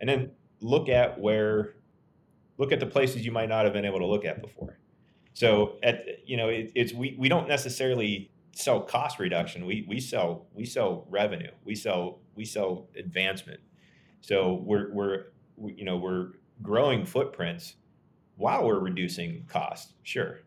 and 0.00 0.08
then 0.08 0.32
look 0.60 0.88
at 0.88 1.18
where 1.20 1.74
look 2.58 2.72
at 2.72 2.80
the 2.80 2.86
places 2.86 3.24
you 3.24 3.32
might 3.32 3.48
not 3.48 3.64
have 3.64 3.72
been 3.72 3.84
able 3.84 3.98
to 3.98 4.06
look 4.06 4.24
at 4.24 4.40
before. 4.40 4.78
So 5.34 5.78
at 5.82 6.04
you 6.26 6.36
know 6.36 6.48
it, 6.48 6.72
it's 6.74 6.92
we 6.92 7.16
we 7.18 7.28
don't 7.28 7.48
necessarily 7.48 8.30
sell 8.52 8.80
cost 8.80 9.18
reduction. 9.18 9.66
We 9.66 9.84
we 9.88 10.00
sell 10.00 10.46
we 10.54 10.64
sell 10.64 11.06
revenue. 11.08 11.52
We 11.64 11.74
sell 11.74 12.20
we 12.34 12.44
sell 12.44 12.88
advancement. 12.96 13.60
So 14.20 14.62
we're 14.64 14.92
we're 14.92 15.24
we, 15.56 15.74
you 15.74 15.84
know 15.84 15.96
we're 15.96 16.32
growing 16.62 17.04
footprints 17.04 17.76
while 18.36 18.66
we're 18.66 18.78
reducing 18.78 19.44
cost, 19.48 19.94
sure. 20.02 20.40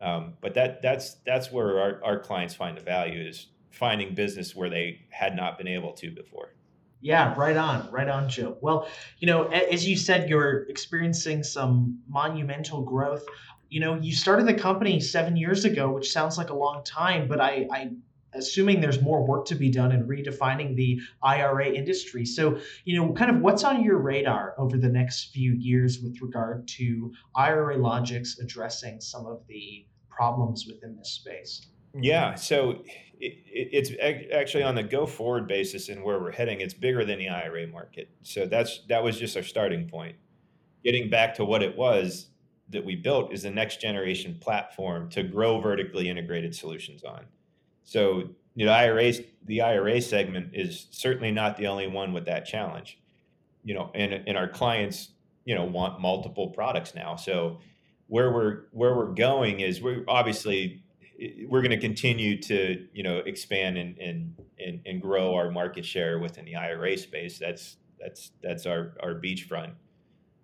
Um, 0.00 0.34
but 0.40 0.54
that 0.54 0.82
that's 0.82 1.14
that's 1.26 1.50
where 1.50 1.80
our, 1.80 2.04
our 2.04 2.18
clients 2.20 2.54
find 2.54 2.76
the 2.76 2.82
value 2.82 3.26
is 3.26 3.48
finding 3.70 4.14
business 4.14 4.54
where 4.54 4.68
they 4.68 5.00
had 5.10 5.34
not 5.34 5.56
been 5.56 5.68
able 5.68 5.92
to 5.94 6.10
before. 6.10 6.54
Yeah, 7.00 7.34
right 7.36 7.56
on, 7.56 7.90
right 7.90 8.08
on, 8.08 8.28
Joe. 8.28 8.56
Well, 8.60 8.88
you 9.18 9.26
know, 9.26 9.44
as 9.48 9.88
you 9.88 9.96
said, 9.96 10.28
you're 10.28 10.68
experiencing 10.68 11.42
some 11.42 12.00
monumental 12.08 12.82
growth. 12.82 13.24
You 13.72 13.80
know, 13.80 13.94
you 13.94 14.12
started 14.12 14.46
the 14.46 14.52
company 14.52 15.00
seven 15.00 15.34
years 15.34 15.64
ago, 15.64 15.90
which 15.90 16.12
sounds 16.12 16.36
like 16.36 16.50
a 16.50 16.54
long 16.54 16.84
time, 16.84 17.26
but 17.26 17.40
I, 17.40 17.66
I 17.72 17.90
assuming 18.34 18.82
there's 18.82 19.00
more 19.00 19.24
work 19.24 19.46
to 19.46 19.54
be 19.54 19.70
done 19.70 19.92
in 19.92 20.06
redefining 20.06 20.76
the 20.76 21.00
IRA 21.22 21.70
industry. 21.70 22.26
So, 22.26 22.58
you 22.84 23.00
know, 23.00 23.14
kind 23.14 23.30
of 23.30 23.40
what's 23.40 23.64
on 23.64 23.82
your 23.82 23.96
radar 23.96 24.54
over 24.58 24.76
the 24.76 24.90
next 24.90 25.32
few 25.32 25.52
years 25.52 26.00
with 26.00 26.20
regard 26.20 26.68
to 26.68 27.12
IRAlogix 27.34 28.40
addressing 28.42 29.00
some 29.00 29.24
of 29.24 29.40
the 29.48 29.86
problems 30.10 30.66
within 30.66 30.94
this 30.96 31.10
space? 31.10 31.66
Yeah, 31.94 32.34
so 32.34 32.82
it, 33.20 33.38
it's 33.46 33.90
actually 34.34 34.64
on 34.64 34.74
the 34.74 34.82
go 34.82 35.06
forward 35.06 35.46
basis 35.48 35.88
and 35.88 36.02
where 36.02 36.20
we're 36.20 36.32
heading, 36.32 36.60
it's 36.60 36.74
bigger 36.74 37.06
than 37.06 37.18
the 37.18 37.30
IRA 37.30 37.66
market. 37.68 38.10
So 38.22 38.44
that's 38.44 38.80
that 38.90 39.02
was 39.02 39.18
just 39.18 39.34
our 39.34 39.42
starting 39.42 39.88
point. 39.88 40.16
Getting 40.84 41.08
back 41.08 41.34
to 41.36 41.44
what 41.46 41.62
it 41.62 41.74
was 41.76 42.28
that 42.72 42.84
we 42.84 42.96
built 42.96 43.32
is 43.32 43.42
the 43.42 43.50
next 43.50 43.80
generation 43.80 44.36
platform 44.40 45.08
to 45.10 45.22
grow 45.22 45.60
vertically 45.60 46.08
integrated 46.08 46.54
solutions 46.54 47.04
on. 47.04 47.24
So, 47.84 48.30
you 48.54 48.66
know, 48.66 48.72
IRA, 48.72 49.12
the 49.44 49.62
IRA 49.62 50.00
segment 50.00 50.50
is 50.52 50.86
certainly 50.90 51.30
not 51.30 51.56
the 51.56 51.66
only 51.66 51.86
one 51.86 52.12
with 52.12 52.26
that 52.26 52.44
challenge. 52.44 52.98
You 53.64 53.74
know, 53.74 53.90
and, 53.94 54.12
and 54.12 54.36
our 54.36 54.48
clients, 54.48 55.10
you 55.44 55.54
know, 55.54 55.64
want 55.64 56.00
multiple 56.00 56.48
products 56.48 56.94
now. 56.94 57.16
So 57.16 57.58
where 58.08 58.30
we're 58.30 58.64
where 58.72 58.94
we're 58.94 59.12
going 59.12 59.60
is 59.60 59.80
we're 59.80 60.04
obviously 60.08 60.82
we're 61.48 61.62
going 61.62 61.70
to 61.70 61.80
continue 61.80 62.40
to 62.42 62.86
you 62.92 63.02
know 63.02 63.18
expand 63.18 63.78
and, 63.78 63.96
and 63.98 64.34
and 64.58 64.80
and 64.84 65.00
grow 65.00 65.34
our 65.34 65.50
market 65.50 65.84
share 65.84 66.18
within 66.18 66.44
the 66.44 66.56
IRA 66.56 66.96
space. 66.98 67.38
That's 67.38 67.76
that's 68.00 68.32
that's 68.42 68.66
our 68.66 68.94
our 69.00 69.14
beachfront. 69.14 69.72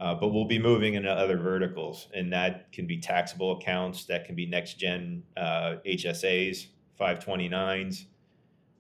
Uh, 0.01 0.15
but 0.15 0.29
we'll 0.29 0.45
be 0.45 0.59
moving 0.59 0.95
into 0.95 1.11
other 1.11 1.37
verticals, 1.37 2.09
and 2.15 2.33
that 2.33 2.71
can 2.71 2.87
be 2.87 2.99
taxable 2.99 3.53
accounts, 3.53 4.05
that 4.05 4.25
can 4.25 4.37
be 4.37 4.47
next 4.47 4.75
gen 4.75 5.25
uh, 5.37 5.77
HSAs, 5.85 6.67
529s. 7.01 8.05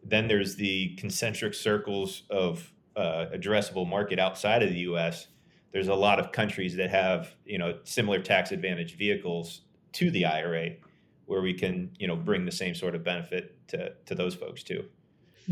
Then 0.04 0.28
there's 0.28 0.54
the 0.54 0.94
concentric 0.96 1.54
circles 1.54 2.22
of 2.30 2.72
uh, 2.96 3.26
addressable 3.34 3.88
market 3.88 4.18
outside 4.18 4.62
of 4.62 4.70
the 4.70 4.80
U.S. 4.80 5.26
There's 5.72 5.88
a 5.88 5.94
lot 5.94 6.20
of 6.20 6.30
countries 6.30 6.76
that 6.76 6.90
have 6.90 7.34
you 7.44 7.58
know 7.58 7.78
similar 7.82 8.20
tax 8.20 8.52
advantage 8.52 8.96
vehicles 8.96 9.62
to 9.94 10.10
the 10.12 10.24
IRA, 10.24 10.70
where 11.26 11.42
we 11.42 11.52
can 11.52 11.90
you 11.98 12.06
know 12.06 12.16
bring 12.16 12.44
the 12.44 12.52
same 12.52 12.74
sort 12.76 12.94
of 12.94 13.02
benefit 13.02 13.56
to 13.68 13.92
to 14.06 14.14
those 14.14 14.34
folks 14.34 14.62
too. 14.62 14.84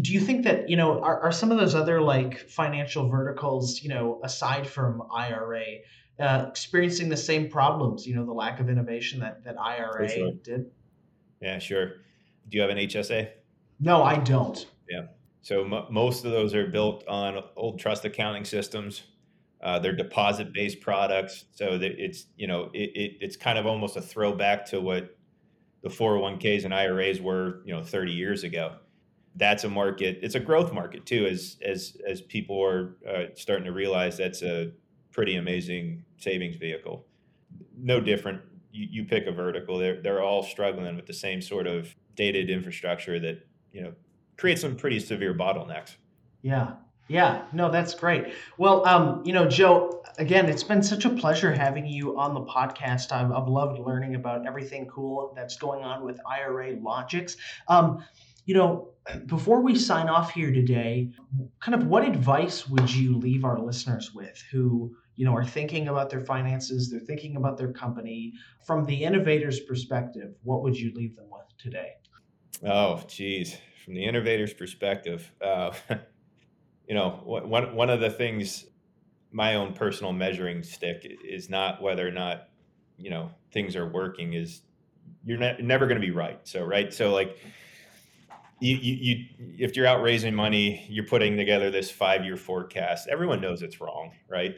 Do 0.00 0.12
you 0.12 0.20
think 0.20 0.44
that 0.44 0.68
you 0.68 0.76
know 0.76 1.00
are, 1.00 1.20
are 1.22 1.32
some 1.32 1.50
of 1.50 1.58
those 1.58 1.74
other 1.74 2.00
like 2.00 2.48
financial 2.50 3.08
verticals 3.08 3.82
you 3.82 3.88
know 3.88 4.20
aside 4.22 4.66
from 4.66 5.02
IRA 5.12 5.64
uh, 6.20 6.46
experiencing 6.48 7.08
the 7.08 7.16
same 7.16 7.48
problems? 7.48 8.06
You 8.06 8.14
know 8.14 8.26
the 8.26 8.32
lack 8.32 8.60
of 8.60 8.68
innovation 8.68 9.20
that 9.20 9.44
that 9.44 9.58
IRA 9.58 10.08
sure. 10.08 10.32
did. 10.42 10.70
Yeah, 11.40 11.58
sure. 11.58 11.88
Do 12.48 12.56
you 12.56 12.60
have 12.60 12.70
an 12.70 12.78
HSA? 12.78 13.30
No, 13.80 14.02
I 14.02 14.16
don't. 14.16 14.66
Yeah. 14.88 15.06
So 15.42 15.64
m- 15.64 15.86
most 15.90 16.24
of 16.24 16.30
those 16.30 16.54
are 16.54 16.66
built 16.66 17.06
on 17.06 17.42
old 17.56 17.78
trust 17.78 18.04
accounting 18.04 18.44
systems. 18.44 19.02
Uh, 19.62 19.78
they're 19.78 19.96
deposit-based 19.96 20.80
products, 20.80 21.46
so 21.52 21.78
that 21.78 21.92
it's 21.98 22.26
you 22.36 22.46
know 22.46 22.70
it, 22.74 22.90
it, 22.94 23.16
it's 23.20 23.36
kind 23.36 23.58
of 23.58 23.66
almost 23.66 23.96
a 23.96 24.02
throwback 24.02 24.66
to 24.66 24.80
what 24.80 25.16
the 25.82 25.88
401ks 25.88 26.64
and 26.64 26.74
IRAs 26.74 27.20
were 27.20 27.62
you 27.64 27.74
know 27.74 27.82
30 27.82 28.12
years 28.12 28.44
ago. 28.44 28.76
That's 29.36 29.64
a 29.64 29.68
market. 29.68 30.18
It's 30.22 30.34
a 30.34 30.40
growth 30.40 30.72
market 30.72 31.06
too, 31.06 31.26
as 31.26 31.56
as 31.64 31.96
as 32.06 32.22
people 32.22 32.62
are 32.64 32.96
uh, 33.08 33.24
starting 33.34 33.66
to 33.66 33.72
realize 33.72 34.16
that's 34.16 34.42
a 34.42 34.72
pretty 35.12 35.36
amazing 35.36 36.04
savings 36.18 36.56
vehicle. 36.56 37.06
No 37.76 38.00
different. 38.00 38.40
You, 38.72 38.88
you 38.90 39.04
pick 39.04 39.26
a 39.26 39.32
vertical. 39.32 39.78
They're 39.78 40.00
they're 40.00 40.22
all 40.22 40.42
struggling 40.42 40.96
with 40.96 41.06
the 41.06 41.14
same 41.14 41.40
sort 41.42 41.66
of 41.66 41.94
dated 42.14 42.50
infrastructure 42.50 43.20
that 43.20 43.46
you 43.72 43.82
know 43.82 43.92
creates 44.36 44.62
some 44.62 44.76
pretty 44.76 45.00
severe 45.00 45.34
bottlenecks. 45.34 45.96
Yeah, 46.42 46.74
yeah, 47.08 47.44
no, 47.52 47.70
that's 47.70 47.94
great. 47.94 48.32
Well, 48.58 48.86
um, 48.86 49.22
you 49.24 49.32
know, 49.32 49.48
Joe, 49.48 50.02
again, 50.18 50.48
it's 50.48 50.64
been 50.64 50.82
such 50.82 51.04
a 51.04 51.10
pleasure 51.10 51.52
having 51.52 51.86
you 51.86 52.18
on 52.18 52.34
the 52.34 52.40
podcast. 52.40 53.12
I've, 53.12 53.30
I've 53.30 53.48
loved 53.48 53.78
learning 53.78 54.16
about 54.16 54.44
everything 54.44 54.86
cool 54.86 55.32
that's 55.36 55.56
going 55.56 55.84
on 55.84 56.04
with 56.04 56.18
IRAlogix. 56.24 57.36
Um, 57.68 58.04
you 58.46 58.54
know, 58.54 58.92
before 59.26 59.60
we 59.60 59.76
sign 59.76 60.08
off 60.08 60.32
here 60.32 60.50
today, 60.50 61.12
kind 61.60 61.80
of 61.80 61.86
what 61.86 62.04
advice 62.04 62.66
would 62.68 62.92
you 62.92 63.18
leave 63.18 63.44
our 63.44 63.58
listeners 63.60 64.12
with 64.14 64.42
who 64.50 64.96
you 65.14 65.24
know 65.24 65.34
are 65.34 65.44
thinking 65.44 65.88
about 65.88 66.10
their 66.10 66.20
finances 66.20 66.90
they're 66.90 67.00
thinking 67.00 67.36
about 67.36 67.56
their 67.56 67.72
company 67.72 68.34
from 68.66 68.84
the 68.84 69.02
innovator's 69.02 69.60
perspective 69.60 70.34
what 70.42 70.62
would 70.62 70.78
you 70.78 70.92
leave 70.92 71.16
them 71.16 71.24
with 71.30 71.46
today 71.56 71.92
Oh, 72.64 73.02
geez. 73.06 73.56
From 73.84 73.94
the 73.94 74.04
innovator's 74.04 74.52
perspective, 74.52 75.30
uh, 75.40 75.72
you 76.88 76.94
know, 76.94 77.20
one 77.24 77.74
one 77.74 77.90
of 77.90 78.00
the 78.00 78.10
things, 78.10 78.66
my 79.30 79.54
own 79.54 79.74
personal 79.74 80.12
measuring 80.12 80.62
stick 80.62 81.06
is 81.24 81.50
not 81.50 81.82
whether 81.82 82.06
or 82.06 82.10
not, 82.10 82.48
you 82.96 83.10
know, 83.10 83.30
things 83.52 83.76
are 83.76 83.88
working. 83.88 84.32
Is 84.32 84.62
you're 85.24 85.38
ne- 85.38 85.58
never 85.60 85.86
going 85.86 86.00
to 86.00 86.06
be 86.06 86.12
right. 86.12 86.40
So 86.44 86.64
right. 86.64 86.92
So 86.92 87.12
like, 87.12 87.38
you, 88.60 88.76
you, 88.76 88.94
you 88.94 89.24
if 89.58 89.76
you're 89.76 89.86
out 89.86 90.02
raising 90.02 90.34
money, 90.34 90.86
you're 90.88 91.06
putting 91.06 91.36
together 91.36 91.70
this 91.70 91.90
five 91.90 92.24
year 92.24 92.36
forecast. 92.36 93.08
Everyone 93.08 93.40
knows 93.40 93.62
it's 93.62 93.80
wrong, 93.80 94.12
right? 94.28 94.56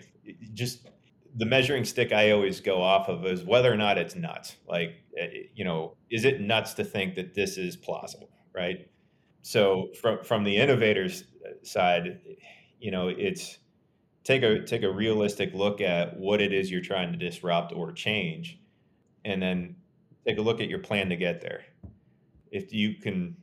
Just 0.54 0.88
the 1.36 1.46
measuring 1.46 1.84
stick 1.84 2.12
I 2.12 2.30
always 2.30 2.60
go 2.60 2.82
off 2.82 3.08
of 3.08 3.24
is 3.26 3.44
whether 3.44 3.72
or 3.72 3.76
not 3.76 3.98
it's 3.98 4.14
nuts. 4.14 4.56
Like, 4.68 4.96
eh, 5.16 5.26
you 5.54 5.64
know, 5.64 5.96
is 6.10 6.24
it 6.24 6.40
nuts 6.40 6.74
to 6.74 6.84
think 6.84 7.14
that 7.16 7.34
this 7.34 7.58
is 7.58 7.76
plausible, 7.76 8.30
right? 8.54 8.88
So 9.42 9.88
from 10.00 10.22
from 10.24 10.44
the 10.44 10.56
innovators 10.56 11.24
side, 11.62 12.20
you 12.80 12.90
know, 12.90 13.08
it's 13.08 13.58
take 14.24 14.42
a 14.42 14.62
take 14.64 14.82
a 14.82 14.90
realistic 14.90 15.54
look 15.54 15.80
at 15.80 16.18
what 16.18 16.40
it 16.40 16.52
is 16.52 16.70
you're 16.70 16.80
trying 16.80 17.12
to 17.12 17.18
disrupt 17.18 17.72
or 17.72 17.92
change, 17.92 18.60
and 19.24 19.42
then 19.42 19.76
take 20.26 20.38
a 20.38 20.42
look 20.42 20.60
at 20.60 20.68
your 20.68 20.80
plan 20.80 21.08
to 21.08 21.16
get 21.16 21.40
there. 21.40 21.62
If 22.50 22.72
you 22.72 22.94
can 22.94 23.36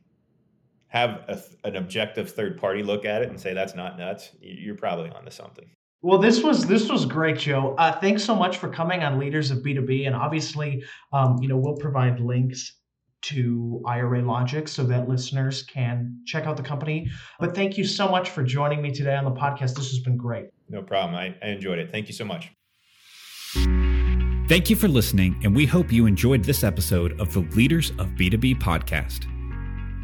have 0.88 1.22
a, 1.28 1.40
an 1.64 1.76
objective 1.76 2.30
third 2.30 2.58
party 2.58 2.82
look 2.82 3.04
at 3.04 3.22
it 3.22 3.28
and 3.28 3.40
say 3.40 3.54
that's 3.54 3.74
not 3.74 3.98
nuts, 3.98 4.30
you're 4.40 4.76
probably 4.76 5.10
onto 5.10 5.30
something. 5.30 5.68
Well, 6.02 6.18
this 6.18 6.42
was 6.42 6.66
this 6.66 6.88
was 6.88 7.04
great, 7.04 7.38
Joe. 7.38 7.74
Uh, 7.78 7.98
thanks 7.98 8.22
so 8.22 8.36
much 8.36 8.58
for 8.58 8.68
coming 8.68 9.02
on 9.02 9.18
Leaders 9.18 9.50
of 9.50 9.58
B2B, 9.58 10.06
and 10.06 10.14
obviously, 10.14 10.84
um, 11.12 11.38
you 11.40 11.48
know, 11.48 11.56
we'll 11.56 11.76
provide 11.76 12.20
links 12.20 12.74
to 13.22 13.82
IRA 13.86 14.22
Logic 14.22 14.68
so 14.68 14.84
that 14.84 15.08
listeners 15.08 15.64
can 15.64 16.20
check 16.26 16.46
out 16.46 16.56
the 16.56 16.62
company. 16.62 17.08
But 17.40 17.54
thank 17.54 17.76
you 17.76 17.84
so 17.84 18.08
much 18.08 18.30
for 18.30 18.44
joining 18.44 18.82
me 18.82 18.92
today 18.92 19.16
on 19.16 19.24
the 19.24 19.32
podcast. 19.32 19.74
This 19.74 19.90
has 19.90 19.98
been 19.98 20.16
great. 20.16 20.46
No 20.68 20.82
problem. 20.82 21.16
I, 21.16 21.34
I 21.42 21.48
enjoyed 21.48 21.78
it. 21.78 21.90
Thank 21.90 22.06
you 22.06 22.14
so 22.14 22.24
much. 22.24 22.52
Thank 24.48 24.70
you 24.70 24.76
for 24.76 24.86
listening, 24.86 25.40
and 25.42 25.56
we 25.56 25.66
hope 25.66 25.90
you 25.90 26.06
enjoyed 26.06 26.44
this 26.44 26.62
episode 26.62 27.20
of 27.20 27.32
the 27.32 27.40
Leaders 27.56 27.90
of 27.98 28.10
B2B 28.10 28.60
podcast. 28.60 29.26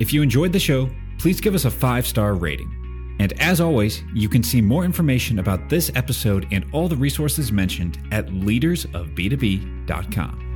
If 0.00 0.12
you 0.12 0.22
enjoyed 0.22 0.52
the 0.52 0.58
show, 0.58 0.90
please 1.18 1.40
give 1.40 1.54
us 1.54 1.64
a 1.64 1.70
five 1.70 2.04
star 2.06 2.34
rating. 2.34 2.76
And 3.20 3.32
as 3.40 3.60
always, 3.60 4.02
you 4.14 4.28
can 4.28 4.42
see 4.42 4.60
more 4.60 4.84
information 4.84 5.38
about 5.38 5.68
this 5.68 5.92
episode 5.94 6.48
and 6.50 6.64
all 6.72 6.88
the 6.88 6.96
resources 6.96 7.52
mentioned 7.52 8.00
at 8.10 8.26
leadersofb2b.com. 8.28 10.51